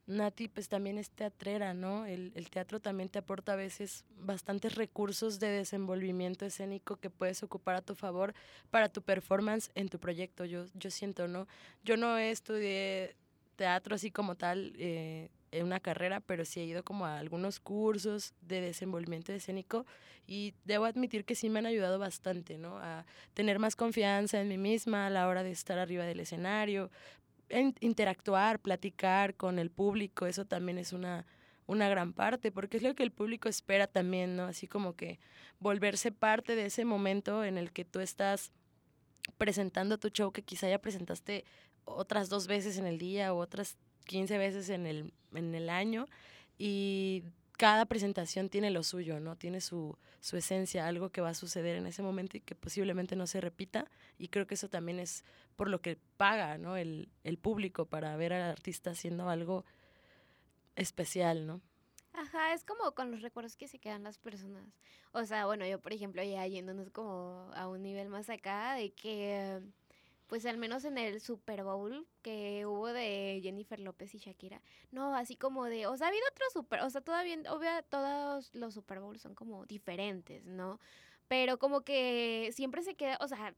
Nati 0.10 0.48
pues 0.48 0.68
también 0.68 0.98
es 0.98 1.12
teatrera, 1.12 1.76
¿no? 1.76 2.06
El, 2.08 2.50
teatro 2.50 2.80
también 2.80 3.10
te 3.10 3.20
aporta 3.20 3.54
a 3.54 3.56
veces 3.56 4.06
bastantes 4.18 4.74
recursos 4.74 5.40
de 5.40 5.50
desenvolvimiento 5.50 6.46
escénico 6.46 6.96
que 6.96 7.12
puedes 7.12 7.44
ocupar 7.44 7.76
a 7.76 7.82
tu 7.82 7.94
favor 7.94 8.34
para 8.72 8.90
tu 8.90 9.04
performance 9.04 9.70
en 9.76 9.88
tu 9.88 10.00
proyecto, 10.00 10.46
yo, 10.46 10.66
yo 10.74 10.90
siento, 10.90 11.28
¿no? 11.28 11.48
Yo 11.84 11.96
no 11.96 12.18
estudié 12.18 13.16
teatro 13.56 13.96
así 13.96 14.10
como 14.10 14.36
tal, 14.36 14.74
eh, 14.78 15.30
en 15.52 15.66
una 15.66 15.80
carrera, 15.80 16.22
pero 16.22 16.46
sí 16.46 16.60
he 16.60 16.66
ido 16.66 16.84
como 16.84 17.06
a 17.06 17.20
algunos 17.20 17.60
cursos 17.60 18.34
de 18.42 18.62
desenvolvimiento 18.62 19.32
escénico 19.32 19.86
y 20.28 20.54
debo 20.64 20.86
admitir 20.86 21.26
que 21.26 21.36
sí 21.36 21.50
me 21.50 21.60
han 21.60 21.66
ayudado 21.66 22.00
bastante, 22.00 22.58
¿no? 22.58 22.78
A 22.78 23.06
tener 23.34 23.60
más 23.60 23.76
confianza 23.76 24.40
en 24.42 24.48
mí 24.48 24.58
misma 24.58 25.08
a 25.08 25.10
la 25.10 25.28
hora 25.28 25.44
de 25.44 25.52
estar 25.52 25.80
arriba 25.80 26.06
del 26.06 26.20
escenario, 26.20 26.92
en 27.28 27.29
interactuar, 27.80 28.60
platicar 28.60 29.36
con 29.36 29.60
el 29.60 29.70
público, 29.70 30.26
eso 30.26 30.46
también 30.46 30.78
es 30.78 30.94
una, 30.94 31.26
una 31.66 31.90
gran 31.90 32.14
parte, 32.14 32.52
porque 32.52 32.78
es 32.78 32.84
lo 32.84 32.96
que 32.96 33.04
el 33.04 33.12
público 33.12 33.50
espera 33.50 33.88
también, 33.88 34.36
¿no? 34.36 34.44
Así 34.44 34.68
como 34.68 34.96
que 34.96 35.20
volverse 35.60 36.12
parte 36.12 36.56
de 36.56 36.66
ese 36.66 36.86
momento 36.86 37.44
en 37.44 37.58
el 37.58 37.72
que 37.72 37.86
tú 37.86 38.00
estás 38.00 38.52
presentando 39.38 39.98
tu 39.98 40.10
show 40.10 40.32
que 40.32 40.42
quizá 40.42 40.70
ya 40.70 40.80
presentaste 40.80 41.46
otras 41.86 42.30
dos 42.30 42.48
veces 42.48 42.78
en 42.78 42.86
el 42.86 42.98
día 42.98 43.34
o 43.34 43.38
otras 43.38 43.78
15 44.06 44.38
veces 44.38 44.70
en 44.70 44.86
el, 44.86 45.14
en 45.34 45.54
el 45.56 45.70
año 45.70 46.08
y 46.58 47.24
cada 47.60 47.86
presentación 47.86 48.48
tiene 48.48 48.72
lo 48.72 48.84
suyo, 48.84 49.20
¿no? 49.20 49.36
Tiene 49.36 49.60
su, 49.60 49.98
su 50.22 50.38
esencia, 50.38 50.88
algo 50.88 51.10
que 51.10 51.20
va 51.20 51.32
a 51.32 51.34
suceder 51.34 51.76
en 51.76 51.88
ese 51.88 52.02
momento 52.02 52.38
y 52.38 52.40
que 52.40 52.56
posiblemente 52.56 53.18
no 53.18 53.28
se 53.28 53.42
repita. 53.42 53.86
Y 54.18 54.30
creo 54.30 54.48
que 54.48 54.54
eso 54.54 54.70
también 54.70 54.98
es 54.98 55.26
por 55.58 55.70
lo 55.70 55.82
que 55.82 55.98
paga, 56.16 56.58
¿no? 56.58 56.78
El, 56.78 57.10
el 57.26 57.38
público 57.38 57.86
para 57.86 58.16
ver 58.16 58.32
al 58.32 58.44
artista 58.44 58.92
haciendo 58.92 59.28
algo 59.28 59.66
especial, 60.78 61.46
¿no? 61.46 61.60
Ajá, 62.14 62.54
es 62.54 62.64
como 62.64 62.94
con 62.94 63.12
los 63.12 63.22
recuerdos 63.22 63.58
que 63.58 63.68
se 63.68 63.78
quedan 63.78 64.04
las 64.04 64.18
personas. 64.18 64.64
O 65.12 65.26
sea, 65.26 65.46
bueno, 65.46 65.68
yo 65.68 65.82
por 65.82 65.92
ejemplo 65.92 66.24
ya 66.24 66.48
yéndonos 66.48 66.90
como 66.92 67.52
a 67.56 67.68
un 67.68 67.82
nivel 67.82 68.08
más 68.08 68.30
acá 68.30 68.76
de 68.76 68.94
que 68.94 69.60
pues 70.30 70.46
al 70.46 70.58
menos 70.58 70.86
en 70.86 71.00
el 71.00 71.20
Super 71.20 71.64
Bowl 71.64 72.08
que 72.22 72.66
hubo 72.68 72.88
de 72.88 73.40
Jennifer 73.42 73.80
López 73.80 74.14
y 74.14 74.20
Shakira. 74.20 74.62
No, 74.92 75.16
así 75.16 75.36
como 75.36 75.66
de, 75.66 75.88
o 75.88 75.98
sea, 75.98 76.08
ha 76.08 76.10
habido 76.10 76.24
otros 76.32 76.54
Super, 76.54 76.82
o 76.82 76.90
sea, 76.90 77.02
todavía, 77.02 77.36
obvio, 77.52 77.70
todos 77.90 78.54
los 78.54 78.76
Super 78.76 79.00
Bowls 79.00 79.22
son 79.22 79.34
como 79.34 79.66
diferentes, 79.66 80.46
¿no? 80.46 80.80
Pero 81.28 81.58
como 81.58 81.82
que 81.82 82.52
siempre 82.54 82.84
se 82.84 82.94
queda, 82.94 83.18
o 83.22 83.28
sea, 83.28 83.56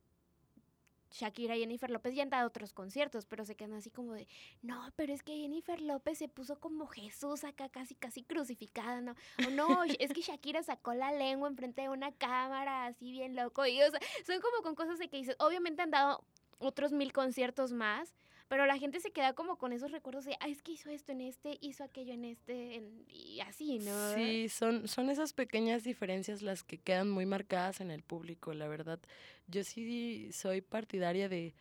Shakira 1.10 1.56
y 1.56 1.60
Jennifer 1.60 1.90
López 1.90 2.14
ya 2.14 2.22
han 2.22 2.30
dado 2.30 2.48
otros 2.48 2.72
conciertos, 2.72 3.26
pero 3.26 3.44
se 3.44 3.54
quedan 3.54 3.74
así 3.74 3.90
como 3.90 4.14
de, 4.14 4.26
no, 4.62 4.90
pero 4.96 5.12
es 5.12 5.22
que 5.22 5.36
Jennifer 5.36 5.78
López 5.78 6.16
se 6.16 6.28
puso 6.28 6.58
como 6.58 6.86
Jesús 6.86 7.44
acá 7.44 7.68
casi 7.68 7.94
casi 7.94 8.22
crucificada, 8.22 9.02
¿no? 9.02 9.14
O 9.46 9.50
no, 9.50 9.84
es 9.84 10.12
que 10.14 10.22
Shakira 10.22 10.62
sacó 10.62 10.94
la 10.94 11.12
lengua 11.12 11.48
enfrente 11.48 11.82
de 11.82 11.90
una 11.90 12.12
cámara 12.12 12.86
así 12.86 13.12
bien 13.12 13.36
loco. 13.36 13.66
Y 13.66 13.82
o 13.82 13.90
sea, 13.90 14.00
son 14.26 14.40
como 14.40 14.62
con 14.62 14.74
cosas 14.74 14.98
de 14.98 15.08
que 15.08 15.18
dices, 15.18 15.36
obviamente 15.38 15.82
han 15.82 15.90
dado 15.90 16.24
otros 16.62 16.92
mil 16.92 17.12
conciertos 17.12 17.72
más, 17.72 18.14
pero 18.48 18.66
la 18.66 18.76
gente 18.76 19.00
se 19.00 19.12
queda 19.12 19.32
como 19.32 19.56
con 19.56 19.72
esos 19.72 19.92
recuerdos 19.92 20.26
de, 20.26 20.36
ah, 20.40 20.48
es 20.48 20.62
que 20.62 20.72
hizo 20.72 20.90
esto 20.90 21.12
en 21.12 21.22
este, 21.22 21.56
hizo 21.62 21.84
aquello 21.84 22.12
en 22.12 22.26
este, 22.26 22.82
y 23.08 23.40
así, 23.40 23.78
¿no? 23.78 24.14
Sí, 24.14 24.48
son, 24.48 24.88
son 24.88 25.08
esas 25.08 25.32
pequeñas 25.32 25.84
diferencias 25.84 26.42
las 26.42 26.62
que 26.62 26.76
quedan 26.78 27.10
muy 27.10 27.24
marcadas 27.24 27.80
en 27.80 27.90
el 27.90 28.02
público, 28.02 28.52
la 28.52 28.68
verdad. 28.68 29.00
Yo 29.46 29.64
sí 29.64 30.30
soy 30.32 30.60
partidaria 30.60 31.30
de, 31.30 31.54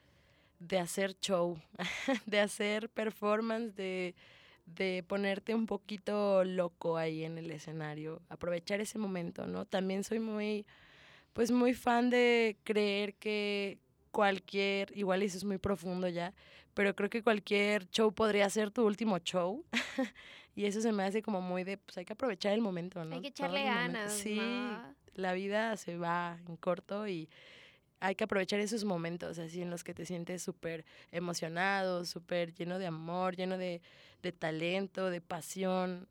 de 0.59 0.79
hacer 0.79 1.17
show, 1.19 1.57
de 2.25 2.39
hacer 2.39 2.89
performance, 2.89 3.73
de, 3.75 4.13
de 4.65 5.03
ponerte 5.07 5.55
un 5.55 5.65
poquito 5.65 6.43
loco 6.43 6.97
ahí 6.97 7.23
en 7.23 7.37
el 7.37 7.51
escenario, 7.51 8.21
aprovechar 8.29 8.81
ese 8.81 8.97
momento, 8.97 9.47
¿no? 9.47 9.65
También 9.65 10.03
soy 10.03 10.19
muy, 10.19 10.65
pues 11.33 11.51
muy 11.51 11.73
fan 11.73 12.09
de 12.09 12.57
creer 12.63 13.13
que, 13.15 13.79
cualquier, 14.11 14.95
igual 14.95 15.21
eso 15.23 15.37
es 15.37 15.43
muy 15.43 15.57
profundo 15.57 16.07
ya, 16.07 16.33
pero 16.73 16.95
creo 16.95 17.09
que 17.09 17.23
cualquier 17.23 17.89
show 17.89 18.13
podría 18.13 18.49
ser 18.49 18.71
tu 18.71 18.85
último 18.85 19.17
show. 19.19 19.65
y 20.55 20.65
eso 20.65 20.81
se 20.81 20.91
me 20.91 21.03
hace 21.03 21.21
como 21.21 21.41
muy 21.41 21.63
de, 21.63 21.77
pues 21.77 21.97
hay 21.97 22.05
que 22.05 22.13
aprovechar 22.13 22.53
el 22.53 22.61
momento, 22.61 23.03
¿no? 23.03 23.15
Hay 23.15 23.21
que 23.21 23.29
echarle 23.29 23.63
ganas. 23.63 24.13
Sí, 24.13 24.39
la 25.15 25.33
vida 25.33 25.75
se 25.77 25.97
va 25.97 26.37
en 26.47 26.55
corto 26.57 27.07
y 27.07 27.29
hay 27.99 28.15
que 28.15 28.23
aprovechar 28.23 28.59
esos 28.59 28.83
momentos 28.83 29.37
así 29.37 29.61
en 29.61 29.69
los 29.69 29.83
que 29.83 29.93
te 29.93 30.05
sientes 30.05 30.41
súper 30.41 30.85
emocionado, 31.11 32.03
súper 32.05 32.53
lleno 32.53 32.79
de 32.79 32.87
amor, 32.87 33.35
lleno 33.35 33.57
de, 33.57 33.81
de 34.23 34.31
talento, 34.31 35.09
de 35.09 35.21
pasión. 35.21 36.07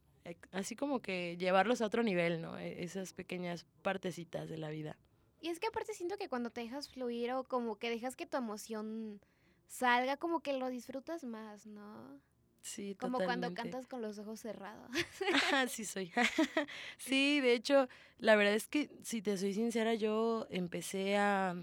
Así 0.53 0.77
como 0.77 1.01
que 1.01 1.37
llevarlos 1.37 1.81
a 1.81 1.87
otro 1.87 2.03
nivel, 2.03 2.41
¿no? 2.41 2.57
E-, 2.59 2.85
esas 2.85 3.13
pequeñas 3.13 3.67
partecitas 3.83 4.49
de 4.49 4.59
la 4.59 4.71
vida. 4.71 4.97
Y 5.41 5.49
es 5.49 5.59
que 5.59 5.69
aparte 5.69 5.95
siento 5.95 6.17
que 6.17 6.29
cuando 6.29 6.51
te 6.51 6.61
dejas 6.61 6.89
fluir 6.89 7.33
o 7.33 7.45
como 7.45 7.79
que 7.79 7.91
dejas 7.91 8.17
que 8.17 8.27
tu 8.27 8.37
emoción 8.37 9.21
salga, 9.67 10.17
como 10.17 10.41
que 10.41 10.53
lo 10.53 10.69
disfrutas 10.69 11.25
más, 11.25 11.67
¿no? 11.67 12.21
Sí, 12.63 12.95
Como 13.01 13.19
cuando 13.19 13.55
cantas 13.55 13.87
con 13.87 14.03
los 14.03 14.19
ojos 14.19 14.41
cerrados. 14.41 14.91
sí, 15.71 15.85
soy. 15.87 16.13
sí, 16.99 17.41
de 17.41 17.55
hecho, 17.55 17.89
la 18.19 18.37
verdad 18.37 18.55
es 18.55 18.69
que, 18.69 18.91
si 19.03 19.23
te 19.23 19.39
soy 19.39 19.55
sincera, 19.55 19.95
yo 19.95 20.47
empecé 20.51 21.17
a. 21.17 21.55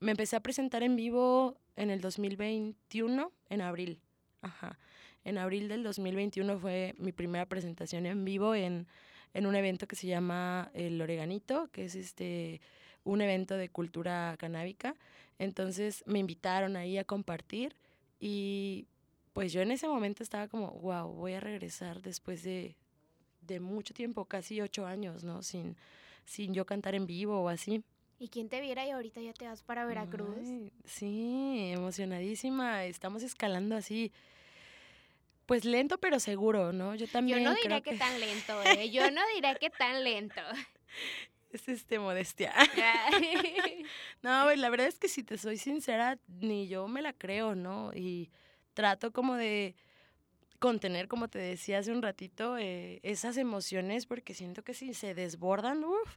Me 0.00 0.12
empecé 0.12 0.36
a 0.36 0.40
presentar 0.40 0.82
en 0.82 0.96
vivo 0.96 1.58
en 1.76 1.90
el 1.90 2.00
2021, 2.00 3.32
en 3.50 3.60
abril. 3.60 4.00
Ajá. 4.40 4.78
En 5.24 5.36
abril 5.36 5.68
del 5.68 5.82
2021 5.82 6.58
fue 6.58 6.94
mi 6.96 7.12
primera 7.12 7.44
presentación 7.46 8.06
en 8.06 8.24
vivo 8.24 8.54
en, 8.54 8.88
en 9.34 9.46
un 9.46 9.54
evento 9.54 9.86
que 9.86 9.96
se 9.96 10.06
llama 10.06 10.70
El 10.72 11.00
Oreganito, 11.02 11.68
que 11.70 11.84
es 11.84 11.94
este 11.94 12.62
un 13.10 13.20
evento 13.20 13.56
de 13.56 13.68
cultura 13.68 14.36
canábica. 14.38 14.94
Entonces 15.38 16.04
me 16.06 16.20
invitaron 16.20 16.76
ahí 16.76 16.96
a 16.96 17.04
compartir 17.04 17.74
y 18.20 18.86
pues 19.32 19.52
yo 19.52 19.60
en 19.62 19.72
ese 19.72 19.88
momento 19.88 20.22
estaba 20.22 20.46
como, 20.46 20.70
wow, 20.72 21.08
voy 21.12 21.32
a 21.32 21.40
regresar 21.40 22.02
después 22.02 22.44
de, 22.44 22.76
de 23.40 23.58
mucho 23.58 23.94
tiempo, 23.94 24.26
casi 24.26 24.60
ocho 24.60 24.86
años, 24.86 25.24
¿no? 25.24 25.42
Sin, 25.42 25.76
sin 26.24 26.54
yo 26.54 26.64
cantar 26.66 26.94
en 26.94 27.06
vivo 27.06 27.40
o 27.40 27.48
así. 27.48 27.82
¿Y 28.20 28.28
quién 28.28 28.48
te 28.48 28.60
viera 28.60 28.86
y 28.86 28.90
ahorita 28.90 29.20
ya 29.20 29.32
te 29.32 29.46
vas 29.46 29.62
para 29.62 29.86
Veracruz? 29.86 30.46
sí, 30.84 31.72
emocionadísima. 31.72 32.84
Estamos 32.84 33.22
escalando 33.22 33.74
así. 33.74 34.12
Pues 35.46 35.64
lento 35.64 35.98
pero 35.98 36.20
seguro, 36.20 36.72
¿no? 36.72 36.94
Yo 36.94 37.08
también. 37.08 37.40
Yo 37.40 37.50
no 37.50 37.56
diré 37.56 37.82
que... 37.82 37.92
que 37.92 37.96
tan 37.96 38.20
lento, 38.20 38.62
¿eh? 38.66 38.90
Yo 38.90 39.10
no 39.10 39.22
diré 39.34 39.56
que 39.58 39.70
tan 39.70 40.04
lento. 40.04 40.42
Es 41.52 41.68
este 41.68 41.98
modestia. 41.98 42.52
no, 44.22 44.54
la 44.54 44.70
verdad 44.70 44.86
es 44.86 44.98
que 44.98 45.08
si 45.08 45.22
te 45.22 45.38
soy 45.38 45.56
sincera, 45.56 46.18
ni 46.28 46.68
yo 46.68 46.88
me 46.88 47.02
la 47.02 47.12
creo, 47.12 47.54
¿no? 47.54 47.92
Y 47.94 48.30
trato 48.74 49.12
como 49.12 49.34
de 49.34 49.74
contener, 50.58 51.08
como 51.08 51.28
te 51.28 51.38
decía 51.38 51.78
hace 51.78 51.90
un 51.92 52.02
ratito, 52.02 52.58
eh, 52.58 53.00
esas 53.02 53.36
emociones 53.36 54.06
porque 54.06 54.34
siento 54.34 54.62
que 54.62 54.74
si 54.74 54.94
se 54.94 55.14
desbordan, 55.14 55.84
uff, 55.84 56.16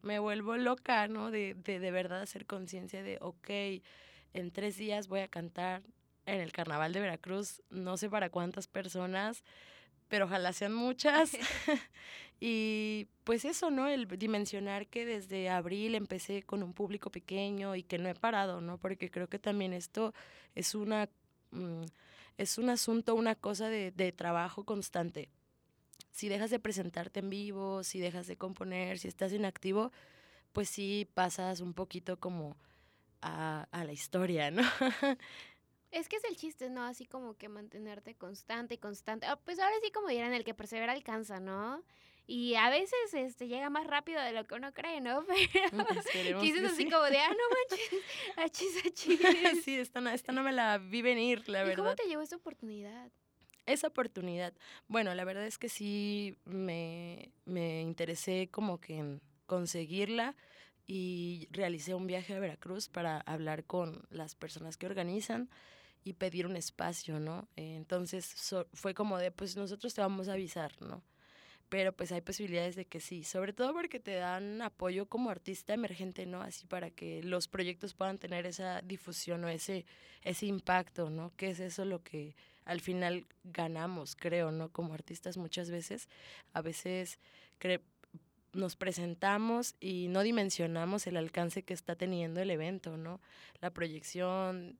me 0.00 0.18
vuelvo 0.18 0.56
loca, 0.56 1.08
¿no? 1.08 1.30
De, 1.30 1.54
de, 1.54 1.78
de 1.78 1.90
verdad 1.90 2.22
hacer 2.22 2.46
conciencia 2.46 3.02
de, 3.02 3.18
ok, 3.20 3.50
en 4.34 4.50
tres 4.50 4.76
días 4.76 5.08
voy 5.08 5.20
a 5.20 5.28
cantar 5.28 5.82
en 6.26 6.40
el 6.40 6.52
Carnaval 6.52 6.92
de 6.92 7.00
Veracruz, 7.00 7.62
no 7.70 7.96
sé 7.96 8.08
para 8.08 8.30
cuántas 8.30 8.66
personas, 8.66 9.44
pero 10.12 10.26
ojalá 10.26 10.52
sean 10.52 10.74
muchas. 10.74 11.32
y 12.38 13.08
pues 13.24 13.46
eso, 13.46 13.70
¿no? 13.70 13.88
El 13.88 14.06
dimensionar 14.06 14.86
que 14.86 15.06
desde 15.06 15.48
abril 15.48 15.94
empecé 15.94 16.42
con 16.42 16.62
un 16.62 16.74
público 16.74 17.10
pequeño 17.10 17.74
y 17.76 17.82
que 17.82 17.96
no 17.96 18.10
he 18.10 18.14
parado, 18.14 18.60
¿no? 18.60 18.76
Porque 18.76 19.10
creo 19.10 19.30
que 19.30 19.38
también 19.38 19.72
esto 19.72 20.12
es 20.54 20.74
una... 20.74 21.08
Mm, 21.52 21.84
es 22.36 22.58
un 22.58 22.68
asunto, 22.68 23.14
una 23.14 23.36
cosa 23.36 23.70
de, 23.70 23.90
de 23.90 24.12
trabajo 24.12 24.64
constante. 24.66 25.30
Si 26.10 26.28
dejas 26.28 26.50
de 26.50 26.58
presentarte 26.58 27.20
en 27.20 27.30
vivo, 27.30 27.82
si 27.82 27.98
dejas 27.98 28.26
de 28.26 28.36
componer, 28.36 28.98
si 28.98 29.08
estás 29.08 29.32
inactivo, 29.32 29.92
pues 30.52 30.68
sí 30.68 31.08
pasas 31.14 31.60
un 31.60 31.72
poquito 31.72 32.20
como 32.20 32.58
a, 33.22 33.66
a 33.70 33.84
la 33.84 33.92
historia, 33.92 34.50
¿no? 34.50 34.62
Es 35.92 36.08
que 36.08 36.16
es 36.16 36.24
el 36.24 36.36
chiste, 36.36 36.70
¿no? 36.70 36.84
Así 36.84 37.04
como 37.04 37.36
que 37.36 37.48
mantenerte 37.48 38.14
constante 38.14 38.74
y 38.74 38.78
constante. 38.78 39.26
Ah, 39.26 39.36
pues 39.36 39.58
ahora 39.58 39.74
sí 39.82 39.90
como 39.92 40.08
dirán, 40.08 40.32
el 40.32 40.42
que 40.42 40.54
persevera 40.54 40.92
alcanza, 40.92 41.38
¿no? 41.38 41.84
Y 42.26 42.54
a 42.54 42.70
veces 42.70 43.12
este, 43.12 43.46
llega 43.46 43.68
más 43.68 43.86
rápido 43.86 44.22
de 44.22 44.32
lo 44.32 44.44
que 44.46 44.54
uno 44.54 44.72
cree, 44.72 45.02
¿no? 45.02 45.24
Pero 46.12 46.40
dices 46.42 46.64
así 46.64 46.88
como 46.88 47.04
de, 47.04 47.18
ah, 47.18 47.28
no 47.28 48.36
manches, 48.38 48.76
achis, 48.76 49.20
achis. 49.20 49.64
sí, 49.64 49.78
esta 49.78 50.00
no, 50.00 50.08
esta 50.10 50.32
no 50.32 50.42
me 50.42 50.52
la 50.52 50.78
vi 50.78 51.02
venir, 51.02 51.46
la 51.48 51.58
verdad. 51.60 51.72
¿Y 51.74 51.76
cómo 51.76 51.94
te 51.94 52.04
llegó 52.04 52.22
esa 52.22 52.36
oportunidad? 52.36 53.10
Esa 53.66 53.88
oportunidad. 53.88 54.54
Bueno, 54.88 55.14
la 55.14 55.24
verdad 55.24 55.46
es 55.46 55.58
que 55.58 55.68
sí 55.68 56.38
me, 56.44 57.32
me 57.44 57.82
interesé 57.82 58.48
como 58.50 58.80
que 58.80 58.96
en 58.96 59.20
conseguirla 59.46 60.36
y 60.86 61.48
realicé 61.50 61.94
un 61.94 62.06
viaje 62.06 62.34
a 62.34 62.40
Veracruz 62.40 62.88
para 62.88 63.20
hablar 63.20 63.64
con 63.64 64.06
las 64.10 64.34
personas 64.34 64.76
que 64.78 64.86
organizan 64.86 65.50
y 66.04 66.14
pedir 66.14 66.46
un 66.46 66.56
espacio, 66.56 67.20
¿no? 67.20 67.48
entonces 67.56 68.34
fue 68.72 68.94
como 68.94 69.18
de, 69.18 69.30
pues 69.30 69.56
nosotros 69.56 69.94
te 69.94 70.00
vamos 70.00 70.28
a 70.28 70.32
avisar, 70.32 70.72
¿no? 70.80 71.02
pero 71.72 71.94
pues 71.94 72.12
hay 72.12 72.20
posibilidades 72.20 72.76
de 72.76 72.84
que 72.84 73.00
sí, 73.00 73.24
sobre 73.24 73.54
todo 73.54 73.72
porque 73.72 73.98
te 73.98 74.12
dan 74.16 74.60
apoyo 74.60 75.06
como 75.06 75.30
artista 75.30 75.72
emergente, 75.72 76.26
¿no? 76.26 76.42
Así 76.42 76.66
para 76.66 76.90
que 76.90 77.22
los 77.22 77.48
proyectos 77.48 77.94
puedan 77.94 78.18
tener 78.18 78.44
esa 78.44 78.82
difusión 78.82 79.42
o 79.44 79.48
ese, 79.48 79.86
ese 80.20 80.44
impacto, 80.44 81.08
¿no? 81.08 81.32
Que 81.34 81.48
es 81.48 81.60
eso 81.60 81.86
lo 81.86 82.02
que 82.02 82.36
al 82.66 82.82
final 82.82 83.24
ganamos, 83.42 84.16
creo, 84.16 84.52
¿no? 84.52 84.68
Como 84.68 84.92
artistas 84.92 85.38
muchas 85.38 85.70
veces, 85.70 86.10
a 86.52 86.60
veces 86.60 87.18
nos 88.52 88.76
presentamos 88.76 89.74
y 89.80 90.08
no 90.08 90.20
dimensionamos 90.22 91.06
el 91.06 91.16
alcance 91.16 91.62
que 91.62 91.72
está 91.72 91.96
teniendo 91.96 92.42
el 92.42 92.50
evento, 92.50 92.98
¿no? 92.98 93.18
La 93.62 93.70
proyección, 93.70 94.78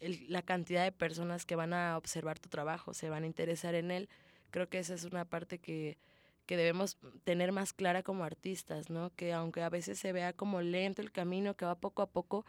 la 0.00 0.42
cantidad 0.42 0.84
de 0.84 0.92
personas 0.92 1.44
que 1.44 1.56
van 1.56 1.72
a 1.72 1.96
observar 1.96 2.38
tu 2.38 2.48
trabajo, 2.48 2.94
se 2.94 3.10
van 3.10 3.24
a 3.24 3.26
interesar 3.26 3.74
en 3.74 3.90
él. 3.90 4.08
Creo 4.50 4.68
que 4.68 4.78
esa 4.78 4.94
es 4.94 5.04
una 5.04 5.24
parte 5.24 5.58
que, 5.58 5.98
que 6.46 6.56
debemos 6.56 6.98
tener 7.24 7.52
más 7.52 7.72
clara 7.72 8.02
como 8.02 8.24
artistas, 8.24 8.90
¿no? 8.90 9.10
Que 9.14 9.32
aunque 9.32 9.62
a 9.62 9.68
veces 9.68 9.98
se 9.98 10.12
vea 10.12 10.32
como 10.32 10.60
lento 10.62 11.02
el 11.02 11.12
camino, 11.12 11.54
que 11.54 11.64
va 11.64 11.74
poco 11.74 12.02
a 12.02 12.10
poco, 12.10 12.46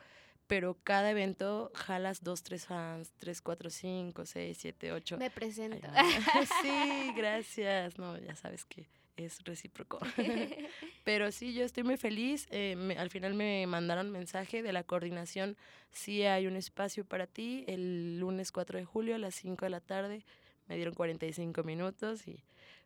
pero 0.48 0.78
cada 0.84 1.12
evento 1.12 1.72
jalas 1.76 2.24
dos, 2.24 2.42
tres 2.42 2.66
fans, 2.66 3.12
tres, 3.18 3.42
cuatro, 3.42 3.70
cinco, 3.70 4.26
seis, 4.26 4.58
siete, 4.60 4.92
ocho. 4.92 5.18
Me 5.18 5.30
presento. 5.30 5.88
sí, 6.62 7.14
gracias. 7.16 7.98
No, 7.98 8.18
ya 8.18 8.36
sabes 8.36 8.66
que 8.66 8.88
es 9.26 9.44
recíproco. 9.44 10.00
Pero 11.04 11.32
sí, 11.32 11.54
yo 11.54 11.64
estoy 11.64 11.84
muy 11.84 11.98
feliz. 11.98 12.48
Eh, 12.52 12.96
al 12.98 13.10
final 13.10 13.34
me 13.34 13.66
mandaron 13.68 14.12
mensaje 14.12 14.62
de 14.64 14.74
la 14.74 14.84
coordinación. 14.84 15.58
Sí 15.92 16.24
hay 16.24 16.48
un 16.48 16.56
espacio 16.56 17.06
para 17.06 17.28
ti 17.28 17.64
el 17.68 18.20
lunes 18.20 18.52
4 18.52 18.80
de 18.80 18.86
julio 18.86 19.16
a 19.16 19.20
las 19.20 19.36
5 19.36 19.66
de 19.66 19.70
la 19.70 19.82
tarde. 19.82 20.26
Me 20.68 20.76
dieron 20.76 20.94
45 20.94 21.64
minutos 21.64 22.28
y 22.28 22.44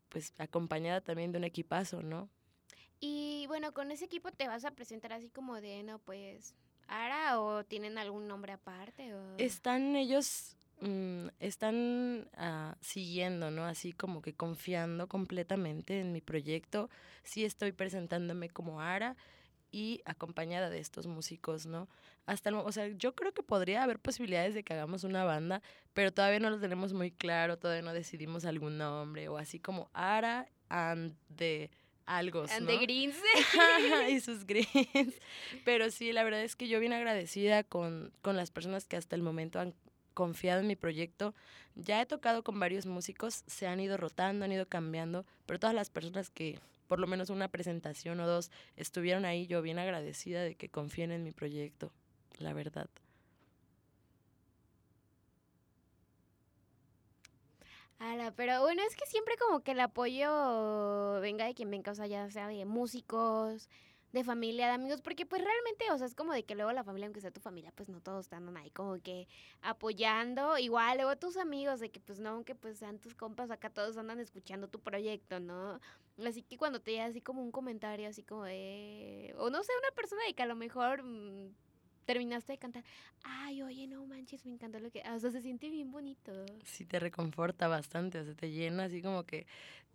pues 0.09 0.33
acompañada 0.37 1.01
también 1.01 1.31
de 1.31 1.39
un 1.39 1.43
equipazo, 1.43 2.01
¿no? 2.01 2.29
Y 2.99 3.45
bueno, 3.47 3.73
con 3.73 3.91
ese 3.91 4.05
equipo 4.05 4.31
te 4.31 4.47
vas 4.47 4.63
a 4.63 4.71
presentar 4.71 5.11
así 5.11 5.29
como 5.29 5.59
de, 5.59 5.83
no, 5.83 5.99
pues, 5.99 6.55
Ara 6.87 7.41
o 7.41 7.63
tienen 7.63 7.97
algún 7.97 8.27
nombre 8.27 8.53
aparte? 8.53 9.13
O... 9.13 9.37
Están 9.37 9.95
ellos 9.95 10.55
Mm, 10.83 11.29
están 11.39 12.29
ah, 12.35 12.75
siguiendo, 12.81 13.51
¿no? 13.51 13.63
Así 13.63 13.93
como 13.93 14.21
que 14.21 14.33
confiando 14.33 15.07
completamente 15.07 16.01
en 16.01 16.11
mi 16.11 16.19
proyecto. 16.19 16.89
Sí 17.23 17.45
estoy 17.45 17.71
presentándome 17.71 18.49
como 18.49 18.81
Ara 18.81 19.15
y 19.71 20.01
acompañada 20.03 20.69
de 20.69 20.79
estos 20.79 21.07
músicos, 21.07 21.65
¿no? 21.65 21.87
Hasta 22.25 22.49
el, 22.49 22.55
o 22.55 22.71
sea, 22.73 22.89
yo 22.89 23.15
creo 23.15 23.33
que 23.33 23.43
podría 23.43 23.81
haber 23.81 23.97
posibilidades 23.97 24.55
de 24.55 24.63
que 24.63 24.73
hagamos 24.73 25.05
una 25.05 25.23
banda, 25.23 25.61
pero 25.93 26.11
todavía 26.11 26.41
no 26.41 26.49
lo 26.49 26.59
tenemos 26.59 26.91
muy 26.91 27.11
claro, 27.11 27.57
todavía 27.57 27.81
no 27.81 27.93
decidimos 27.93 28.43
algún 28.43 28.77
nombre 28.77 29.29
o 29.29 29.37
así 29.37 29.59
como 29.59 29.89
Ara 29.93 30.49
and 30.67 31.15
the 31.33 31.71
algo, 32.05 32.45
And 32.49 32.67
the 32.67 32.77
Greens. 32.77 33.15
y 34.09 34.19
sus 34.19 34.45
Greens. 34.45 35.13
Pero 35.63 35.89
sí, 35.91 36.11
la 36.11 36.25
verdad 36.25 36.43
es 36.43 36.57
que 36.57 36.67
yo 36.67 36.81
bien 36.81 36.91
agradecida 36.91 37.63
con, 37.63 38.11
con 38.21 38.35
las 38.35 38.51
personas 38.51 38.85
que 38.85 38.97
hasta 38.97 39.15
el 39.15 39.21
momento 39.21 39.61
han 39.61 39.73
confiado 40.13 40.61
en 40.61 40.67
mi 40.67 40.75
proyecto. 40.75 41.33
Ya 41.75 42.01
he 42.01 42.05
tocado 42.05 42.43
con 42.43 42.59
varios 42.59 42.85
músicos, 42.85 43.43
se 43.47 43.67
han 43.67 43.79
ido 43.79 43.97
rotando, 43.97 44.45
han 44.45 44.51
ido 44.51 44.67
cambiando, 44.67 45.25
pero 45.45 45.59
todas 45.59 45.75
las 45.75 45.89
personas 45.89 46.29
que 46.29 46.59
por 46.87 46.99
lo 46.99 47.07
menos 47.07 47.29
una 47.29 47.47
presentación 47.47 48.19
o 48.19 48.27
dos 48.27 48.51
estuvieron 48.75 49.25
ahí, 49.25 49.47
yo 49.47 49.61
bien 49.61 49.79
agradecida 49.79 50.43
de 50.43 50.55
que 50.55 50.69
confíen 50.69 51.11
en 51.11 51.23
mi 51.23 51.31
proyecto, 51.31 51.91
la 52.37 52.53
verdad. 52.53 52.87
Ahora, 57.99 58.31
pero 58.35 58.61
bueno, 58.61 58.81
es 58.87 58.95
que 58.95 59.05
siempre 59.05 59.35
como 59.37 59.61
que 59.61 59.71
el 59.71 59.79
apoyo 59.79 61.21
venga 61.21 61.45
de 61.45 61.53
quien 61.53 61.71
venga, 61.71 61.93
o 61.93 61.95
sea, 61.95 62.05
ya 62.05 62.29
sea 62.29 62.49
de 62.49 62.65
músicos, 62.65 63.69
de 64.13 64.23
familia, 64.23 64.67
de 64.67 64.73
amigos, 64.73 65.01
porque 65.01 65.25
pues 65.25 65.43
realmente, 65.43 65.91
o 65.91 65.97
sea, 65.97 66.05
es 66.05 66.13
como 66.15 66.33
de 66.33 66.45
que 66.45 66.53
luego 66.55 66.71
la 66.71 66.83
familia, 66.83 67.07
aunque 67.07 67.19
sea 67.19 67.31
tu 67.31 67.41
familia, 67.41 67.73
pues 67.75 67.89
no 67.89 67.99
todos 67.99 68.25
están 68.25 68.55
ahí 68.55 68.69
como 68.69 69.01
que 69.01 69.27
apoyando, 69.61 70.57
igual 70.59 70.97
luego 70.97 71.17
tus 71.17 71.35
amigos, 71.35 71.79
de 71.79 71.89
que 71.89 71.99
pues 71.99 72.19
no, 72.19 72.29
aunque 72.29 72.53
pues 72.53 72.77
sean 72.77 72.99
tus 72.99 73.15
compas, 73.15 73.49
acá 73.49 73.71
todos 73.71 73.97
andan 73.97 74.19
escuchando 74.19 74.67
tu 74.67 74.79
proyecto, 74.79 75.39
¿no? 75.39 75.79
Así 76.23 76.43
que 76.43 76.57
cuando 76.57 76.79
te 76.79 76.91
llega 76.91 77.05
así 77.05 77.21
como 77.21 77.41
un 77.41 77.51
comentario, 77.51 78.07
así 78.07 78.21
como 78.23 78.43
de, 78.43 79.33
o 79.37 79.49
no 79.49 79.63
sé, 79.63 79.71
una 79.79 79.95
persona 79.95 80.21
de 80.27 80.35
que 80.35 80.43
a 80.43 80.47
lo 80.47 80.55
mejor 80.55 81.03
mm, 81.03 81.55
terminaste 82.03 82.53
de 82.53 82.57
cantar, 82.57 82.83
ay, 83.23 83.61
oye, 83.61 83.87
no 83.87 84.05
manches, 84.05 84.45
me 84.45 84.53
encantó 84.53 84.79
lo 84.79 84.91
que, 84.91 85.01
o 85.01 85.19
sea, 85.19 85.31
se 85.31 85.41
siente 85.41 85.69
bien 85.69 85.91
bonito. 85.91 86.45
Sí, 86.63 86.85
te 86.85 86.99
reconforta 86.99 87.67
bastante, 87.67 88.19
o 88.19 88.25
sea, 88.25 88.33
te 88.33 88.51
llena 88.51 88.85
así 88.85 89.01
como 89.01 89.23
que 89.23 89.45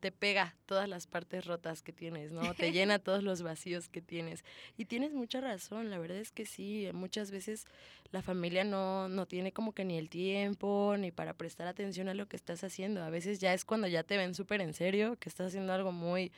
te 0.00 0.12
pega 0.12 0.54
todas 0.66 0.88
las 0.88 1.06
partes 1.06 1.44
rotas 1.44 1.82
que 1.82 1.92
tienes, 1.92 2.30
¿no? 2.30 2.54
Te 2.54 2.72
llena 2.72 2.98
todos 2.98 3.22
los 3.22 3.42
vacíos 3.42 3.88
que 3.88 4.00
tienes. 4.00 4.44
Y 4.76 4.84
tienes 4.84 5.12
mucha 5.12 5.40
razón, 5.40 5.90
la 5.90 5.98
verdad 5.98 6.18
es 6.18 6.30
que 6.30 6.46
sí, 6.46 6.88
muchas 6.92 7.30
veces 7.30 7.66
la 8.12 8.22
familia 8.22 8.64
no, 8.64 9.08
no 9.08 9.26
tiene 9.26 9.52
como 9.52 9.72
que 9.72 9.84
ni 9.84 9.98
el 9.98 10.08
tiempo 10.08 10.94
ni 10.98 11.10
para 11.10 11.34
prestar 11.34 11.66
atención 11.66 12.08
a 12.08 12.14
lo 12.14 12.26
que 12.26 12.36
estás 12.36 12.62
haciendo. 12.64 13.02
A 13.02 13.10
veces 13.10 13.38
ya 13.40 13.52
es 13.54 13.64
cuando 13.64 13.88
ya 13.88 14.02
te 14.02 14.16
ven 14.16 14.34
súper 14.34 14.60
en 14.60 14.72
serio, 14.72 15.16
que 15.16 15.28
estás 15.28 15.48
haciendo 15.48 15.72
algo 15.72 15.92
muy 15.92 16.32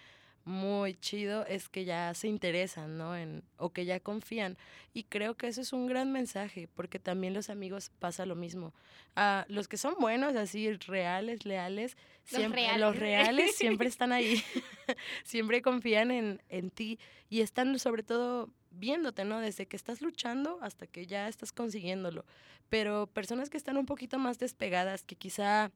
muy 0.45 0.95
chido 0.95 1.45
es 1.47 1.69
que 1.69 1.85
ya 1.85 2.13
se 2.15 2.29
interesan, 2.29 2.97
¿no? 2.97 3.17
En, 3.17 3.43
o 3.57 3.71
que 3.71 3.85
ya 3.85 4.01
confían. 4.01 4.57
Y 4.95 5.05
creo 5.05 5.37
que 5.37 5.47
eso 5.47 5.61
es 5.61 5.73
un 5.73 5.87
gran 5.87 6.13
mensaje, 6.13 6.69
porque 6.75 6.99
también 6.99 7.35
los 7.35 7.51
amigos 7.51 7.91
pasa 7.99 8.27
lo 8.27 8.35
mismo. 8.35 8.73
A 9.17 9.45
los 9.49 9.69
que 9.69 9.77
son 9.77 9.95
buenos, 10.01 10.35
así, 10.37 10.73
reales, 10.73 11.45
leales, 11.45 11.97
siempre, 12.25 12.67
los 12.79 12.97
reales, 12.97 13.55
siempre 13.57 13.89
están 13.89 14.13
ahí. 14.13 14.43
siempre 15.25 15.63
confían 15.63 16.11
en, 16.11 16.43
en 16.49 16.71
ti 16.71 16.99
y 17.29 17.43
están 17.43 17.79
sobre 17.79 18.03
todo 18.03 18.49
viéndote, 18.71 19.25
¿no? 19.25 19.41
Desde 19.41 19.67
que 19.67 19.77
estás 19.77 20.01
luchando 20.01 20.59
hasta 20.63 20.87
que 20.87 21.07
ya 21.07 21.29
estás 21.29 21.53
consiguiéndolo. 21.53 22.25
Pero 22.69 23.07
personas 23.09 23.51
que 23.51 23.57
están 23.57 23.77
un 23.77 23.87
poquito 23.87 24.19
más 24.19 24.39
despegadas, 24.39 25.03
que 25.03 25.17
quizá 25.17 25.71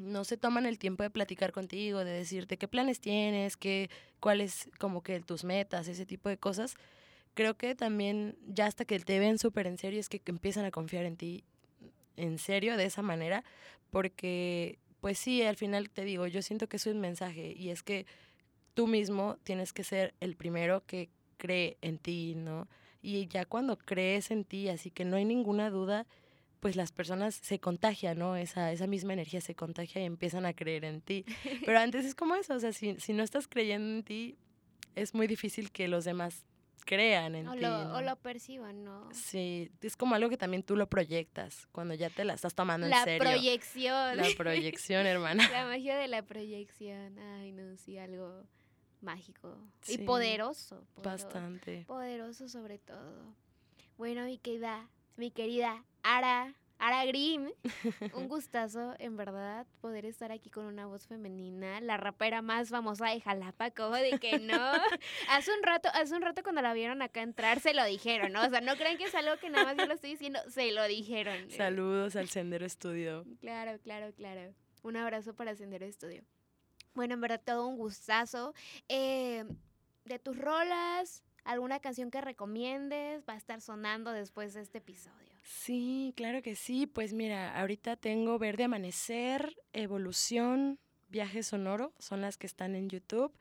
no 0.00 0.24
se 0.24 0.36
toman 0.36 0.66
el 0.66 0.78
tiempo 0.78 1.02
de 1.02 1.10
platicar 1.10 1.52
contigo, 1.52 2.04
de 2.04 2.12
decirte 2.12 2.56
qué 2.56 2.68
planes 2.68 3.00
tienes, 3.00 3.56
qué, 3.56 3.90
cuáles 4.20 4.68
como 4.78 5.02
que 5.02 5.20
tus 5.20 5.44
metas, 5.44 5.88
ese 5.88 6.06
tipo 6.06 6.28
de 6.28 6.38
cosas. 6.38 6.74
Creo 7.34 7.56
que 7.56 7.74
también 7.74 8.36
ya 8.46 8.66
hasta 8.66 8.84
que 8.84 8.98
te 8.98 9.18
ven 9.18 9.38
súper 9.38 9.66
en 9.66 9.78
serio 9.78 10.00
es 10.00 10.08
que, 10.08 10.20
empiezan 10.26 10.64
a 10.64 10.70
confiar 10.70 11.04
en 11.04 11.16
ti 11.16 11.44
en 12.16 12.38
serio 12.38 12.76
de 12.76 12.84
esa 12.84 13.02
manera, 13.02 13.44
porque 13.90 14.78
pues 15.00 15.18
sí, 15.18 15.42
al 15.42 15.56
final 15.56 15.90
te 15.90 16.04
digo, 16.04 16.26
yo 16.26 16.42
siento 16.42 16.68
que 16.68 16.78
es 16.78 16.86
un 16.86 17.00
mensaje 17.00 17.54
y 17.56 17.70
es 17.70 17.82
que 17.82 18.06
tú 18.74 18.86
mismo 18.86 19.38
tienes 19.44 19.72
que 19.72 19.84
ser 19.84 20.14
el 20.20 20.34
primero 20.34 20.84
que 20.86 21.10
cree 21.36 21.78
en 21.80 21.98
ti, 21.98 22.34
¿no? 22.34 22.66
Y 23.00 23.28
ya 23.28 23.44
cuando 23.44 23.78
crees 23.78 24.32
en 24.32 24.44
ti, 24.44 24.68
así 24.68 24.90
que 24.90 25.04
no 25.04 25.16
hay 25.16 25.24
ninguna 25.24 25.70
duda, 25.70 26.06
pues 26.60 26.76
las 26.76 26.92
personas 26.92 27.34
se 27.34 27.58
contagian, 27.58 28.18
¿no? 28.18 28.36
Esa, 28.36 28.72
esa 28.72 28.86
misma 28.86 29.12
energía 29.12 29.40
se 29.40 29.54
contagia 29.54 30.02
y 30.02 30.04
empiezan 30.04 30.46
a 30.46 30.52
creer 30.52 30.84
en 30.84 31.00
ti. 31.00 31.24
Pero 31.66 31.78
antes 31.78 32.04
es 32.04 32.14
como 32.14 32.34
eso, 32.34 32.54
o 32.54 32.60
sea, 32.60 32.72
si, 32.72 32.98
si 32.98 33.12
no 33.12 33.22
estás 33.22 33.48
creyendo 33.48 33.96
en 33.96 34.02
ti, 34.02 34.36
es 34.94 35.14
muy 35.14 35.26
difícil 35.26 35.70
que 35.70 35.88
los 35.88 36.04
demás 36.04 36.44
crean 36.84 37.34
en 37.34 37.50
ti. 37.50 37.64
O 37.64 38.00
lo 38.00 38.16
perciban, 38.16 38.82
¿no? 38.82 39.08
Sí, 39.12 39.70
es 39.82 39.96
como 39.96 40.14
algo 40.14 40.30
que 40.30 40.36
también 40.36 40.62
tú 40.62 40.74
lo 40.74 40.88
proyectas 40.88 41.66
cuando 41.70 41.94
ya 41.94 42.10
te 42.10 42.24
la 42.24 42.34
estás 42.34 42.54
tomando 42.54 42.86
en 42.86 42.94
serio. 43.04 43.24
La 43.24 43.30
proyección. 43.30 44.16
La 44.16 44.26
proyección, 44.36 45.06
hermana. 45.06 45.48
La 45.50 45.66
magia 45.66 45.96
de 45.96 46.08
la 46.08 46.22
proyección. 46.22 47.18
Ay, 47.18 47.52
no, 47.52 47.76
sí, 47.76 47.98
algo 47.98 48.44
mágico. 49.00 49.56
y 49.86 49.98
poderoso, 49.98 50.84
poderoso. 50.94 51.02
Bastante. 51.02 51.84
Poderoso 51.86 52.48
sobre 52.48 52.78
todo. 52.78 53.34
Bueno, 53.96 54.24
mi 54.24 54.38
querida, 54.38 54.88
mi 55.16 55.30
querida 55.30 55.84
Ara, 56.02 56.54
Ara 56.78 57.04
Grimm. 57.06 57.50
Un 58.14 58.28
gustazo, 58.28 58.94
en 58.98 59.16
verdad, 59.16 59.66
poder 59.80 60.04
estar 60.04 60.30
aquí 60.30 60.48
con 60.48 60.66
una 60.66 60.86
voz 60.86 61.06
femenina, 61.06 61.80
la 61.80 61.96
rapera 61.96 62.40
más 62.40 62.68
famosa 62.68 63.08
de 63.08 63.20
Jalapa, 63.20 63.70
como 63.72 63.96
de 63.96 64.18
que 64.18 64.38
no. 64.38 64.54
hace 65.30 65.50
un 65.52 65.62
rato, 65.62 65.88
hace 65.92 66.14
un 66.14 66.22
rato 66.22 66.42
cuando 66.42 66.62
la 66.62 66.72
vieron 66.74 67.02
acá 67.02 67.22
entrar, 67.22 67.60
se 67.60 67.74
lo 67.74 67.84
dijeron, 67.84 68.32
¿no? 68.32 68.44
O 68.44 68.48
sea, 68.48 68.60
no 68.60 68.76
crean 68.76 68.96
que 68.96 69.04
es 69.04 69.14
algo 69.14 69.36
que 69.38 69.50
nada 69.50 69.64
más 69.64 69.76
yo 69.76 69.86
lo 69.86 69.94
estoy 69.94 70.10
diciendo, 70.10 70.38
se 70.48 70.70
lo 70.72 70.86
dijeron. 70.86 71.50
Saludos 71.50 72.14
al 72.16 72.28
Sendero 72.28 72.64
Estudio. 72.64 73.24
Claro, 73.40 73.78
claro, 73.82 74.12
claro. 74.14 74.54
Un 74.82 74.96
abrazo 74.96 75.34
para 75.34 75.56
Sendero 75.56 75.84
Estudio. 75.84 76.22
Bueno, 76.94 77.14
en 77.14 77.20
verdad, 77.20 77.40
todo 77.44 77.66
un 77.66 77.76
gustazo. 77.76 78.54
Eh, 78.88 79.44
de 80.04 80.18
tus 80.18 80.38
rolas, 80.38 81.22
alguna 81.48 81.80
canción 81.80 82.10
que 82.10 82.20
recomiendes, 82.20 83.24
va 83.26 83.32
a 83.32 83.36
estar 83.36 83.60
sonando 83.60 84.12
después 84.12 84.52
de 84.52 84.60
este 84.60 84.78
episodio. 84.78 85.28
Sí, 85.42 86.12
claro 86.14 86.42
que 86.42 86.54
sí. 86.54 86.86
Pues 86.86 87.14
mira, 87.14 87.58
ahorita 87.58 87.96
tengo 87.96 88.38
Verde 88.38 88.64
Amanecer, 88.64 89.56
Evolución, 89.72 90.78
Viaje 91.08 91.42
Sonoro, 91.42 91.94
son 91.98 92.20
las 92.20 92.36
que 92.36 92.46
están 92.46 92.74
en 92.76 92.90
YouTube. 92.90 93.32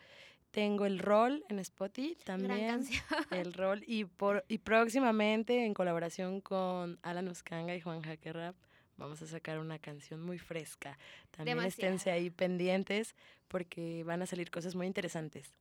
Tengo 0.52 0.86
el 0.86 1.00
rol 1.00 1.44
en 1.50 1.60
Spotify 1.60 2.18
también. 2.24 2.86
El 3.32 3.54
rol. 3.54 3.84
Y, 3.86 4.06
por, 4.06 4.46
y 4.48 4.60
próximamente 4.60 5.66
en 5.66 5.74
colaboración 5.74 6.40
con 6.40 6.98
Alan 7.02 7.28
Uscanga 7.28 7.76
y 7.76 7.82
Juan 7.82 8.02
Jaque 8.02 8.32
Rap 8.32 8.56
vamos 8.96 9.22
a 9.22 9.28
sacar 9.28 9.60
una 9.60 9.80
canción 9.80 10.22
muy 10.22 10.40
fresca. 10.40 10.98
También 11.32 11.60
esténse 11.60 12.10
ahí 12.10 12.30
pendientes 12.30 13.16
porque 13.50 14.04
van 14.06 14.22
a 14.22 14.26
salir 14.26 14.50
cosas 14.50 14.76
muy 14.76 14.88
interesantes. 14.88 15.54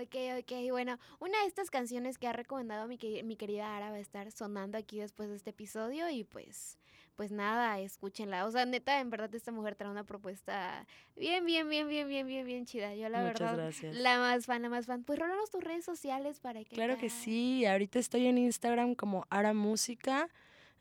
Ok, 0.00 0.14
ok. 0.40 0.70
Bueno, 0.70 0.98
una 1.20 1.40
de 1.42 1.46
estas 1.46 1.70
canciones 1.70 2.18
que 2.18 2.26
ha 2.28 2.32
recomendado 2.32 2.86
mi, 2.86 2.98
mi 3.24 3.36
querida 3.36 3.76
Ara 3.76 3.90
va 3.90 3.96
a 3.96 4.00
estar 4.00 4.30
sonando 4.32 4.78
aquí 4.78 4.98
después 4.98 5.28
de 5.28 5.36
este 5.36 5.50
episodio 5.50 6.08
y 6.08 6.24
pues, 6.24 6.78
pues 7.16 7.30
nada, 7.30 7.78
escúchenla. 7.80 8.46
O 8.46 8.50
sea, 8.50 8.64
neta, 8.64 9.00
en 9.00 9.10
verdad 9.10 9.34
esta 9.34 9.52
mujer 9.52 9.74
trae 9.74 9.90
una 9.90 10.04
propuesta 10.04 10.86
bien, 11.16 11.44
bien, 11.44 11.68
bien, 11.68 11.88
bien, 11.88 12.08
bien, 12.08 12.26
bien, 12.26 12.46
bien 12.46 12.64
chida. 12.64 12.94
Yo 12.94 13.08
la 13.08 13.20
Muchas 13.20 13.40
verdad, 13.40 13.56
gracias. 13.56 13.94
la 13.96 14.18
más 14.18 14.46
fan, 14.46 14.62
la 14.62 14.68
más 14.70 14.86
fan. 14.86 15.04
Pues 15.04 15.18
rólanos 15.18 15.50
tus 15.50 15.62
redes 15.62 15.84
sociales 15.84 16.40
para 16.40 16.64
que... 16.64 16.74
Claro 16.74 16.96
que 16.96 17.10
sí. 17.10 17.66
Ahorita 17.66 17.98
estoy 17.98 18.26
en 18.26 18.38
Instagram 18.38 18.94
como 18.94 19.26
Ara 19.30 19.52
Música. 19.52 20.28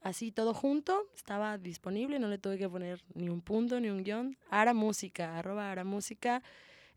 Así 0.04 0.32
todo 0.32 0.56
junto, 0.56 1.06
estaba 1.16 1.60
disponible, 1.60 2.18
no 2.18 2.28
le 2.28 2.40
tuve 2.40 2.58
que 2.58 2.68
poner 2.68 3.04
ni 3.14 3.30
un 3.30 3.40
punto 3.42 3.80
ni 3.80 3.90
un 3.92 4.04
guion. 4.04 4.36
Ara 4.50 4.74
Música, 4.74 5.38
arroba 5.38 5.70
Ara 5.72 5.84
Música. 5.84 6.42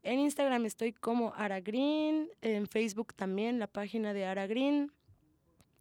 En 0.04 0.20
Instagram 0.20 0.66
estoy 0.66 0.92
como 0.92 1.32
Ara 1.34 1.60
Green, 1.60 2.28
en 2.42 2.66
Facebook 2.66 3.14
también 3.14 3.58
la 3.58 3.66
página 3.66 4.12
de 4.12 4.26
Ara 4.26 4.46
Green. 4.46 4.92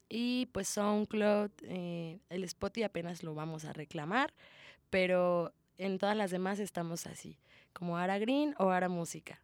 Y 0.08 0.46
pues 0.54 0.70
SoundCloud, 0.70 1.52
eh, 1.64 2.20
el 2.30 2.46
Spotify 2.46 2.84
apenas 2.84 3.22
lo 3.22 3.36
vamos 3.36 3.66
a 3.66 3.74
reclamar, 3.74 4.34
pero 4.90 5.54
en 5.78 5.98
todas 5.98 6.16
las 6.16 6.32
demás 6.32 6.60
estamos 6.60 7.06
así, 7.06 7.38
como 7.74 7.98
Ara 7.98 8.18
Green 8.18 8.56
o 8.60 8.70
Ara 8.70 8.88
Música. 8.88 9.42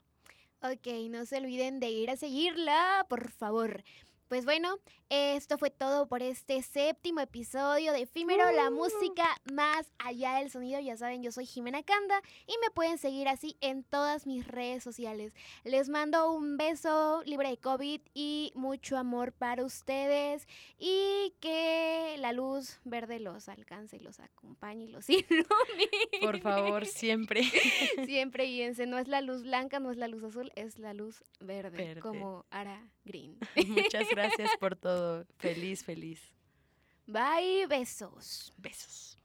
Ok, 0.62 0.88
no 1.10 1.26
se 1.26 1.38
olviden 1.38 1.82
de 1.82 1.90
ir 1.90 2.10
a 2.10 2.16
seguirla, 2.16 3.06
por 3.10 3.32
favor. 3.32 3.84
Pues 4.30 4.46
bueno, 4.46 4.78
esto 5.10 5.58
fue 5.58 5.72
todo 5.72 6.08
por 6.08 6.22
este 6.22 6.62
séptimo 6.62 7.20
episodio 7.20 7.92
de 7.94 8.04
Efímero, 8.04 8.52
la 8.52 8.70
música 8.70 9.26
más 9.52 9.92
allá 9.98 10.36
del 10.36 10.52
sonido. 10.52 10.80
Ya 10.80 10.96
saben, 10.98 11.24
yo 11.24 11.32
soy 11.32 11.48
Jimena 11.48 11.82
Canda 11.82 12.22
y 12.46 12.54
me 12.62 12.70
pueden 12.70 13.00
seguir 13.00 13.28
así 13.28 13.58
en 13.60 13.84
todas 13.84 14.28
mis 14.28 14.48
redes 14.48 14.84
sociales. 14.84 15.34
Les 15.64 15.90
mando 15.90 16.32
un 16.32 16.58
beso 16.58 17.24
libre 17.26 17.50
de 17.50 17.58
COVID 17.58 18.02
y 18.14 18.52
mucho 18.54 18.98
amor 18.98 19.34
para 19.34 19.66
ustedes 19.66 20.48
y 20.78 21.34
que 21.40 22.16
la 22.20 22.32
luz 22.32 22.80
verde 22.84 23.20
los 23.20 23.50
alcance 23.50 23.98
y 23.98 24.02
los 24.02 24.20
acompañe 24.20 24.84
y 24.84 24.90
los 24.90 25.10
ilumine. 25.10 25.48
Por 26.22 26.40
favor, 26.40 26.86
siempre. 26.86 27.42
Siempre 28.06 28.44
guíense, 28.46 28.86
no 28.86 29.00
es 29.00 29.08
la 29.08 29.22
luz 29.22 29.42
blanca, 29.42 29.80
no 29.80 29.90
es 29.90 29.98
la 29.98 30.08
luz 30.08 30.24
azul, 30.24 30.52
es 30.56 30.78
la 30.78 30.94
luz 30.94 31.24
verde, 31.40 32.00
como 32.00 32.46
Ara 32.52 32.88
Green. 33.06 33.40
Muchas 33.68 34.08
gracias 34.20 34.58
por 34.58 34.76
todo. 34.76 35.26
Feliz, 35.38 35.84
feliz. 35.84 36.22
Bye, 37.08 37.66
besos. 37.68 38.54
Besos. 38.58 39.19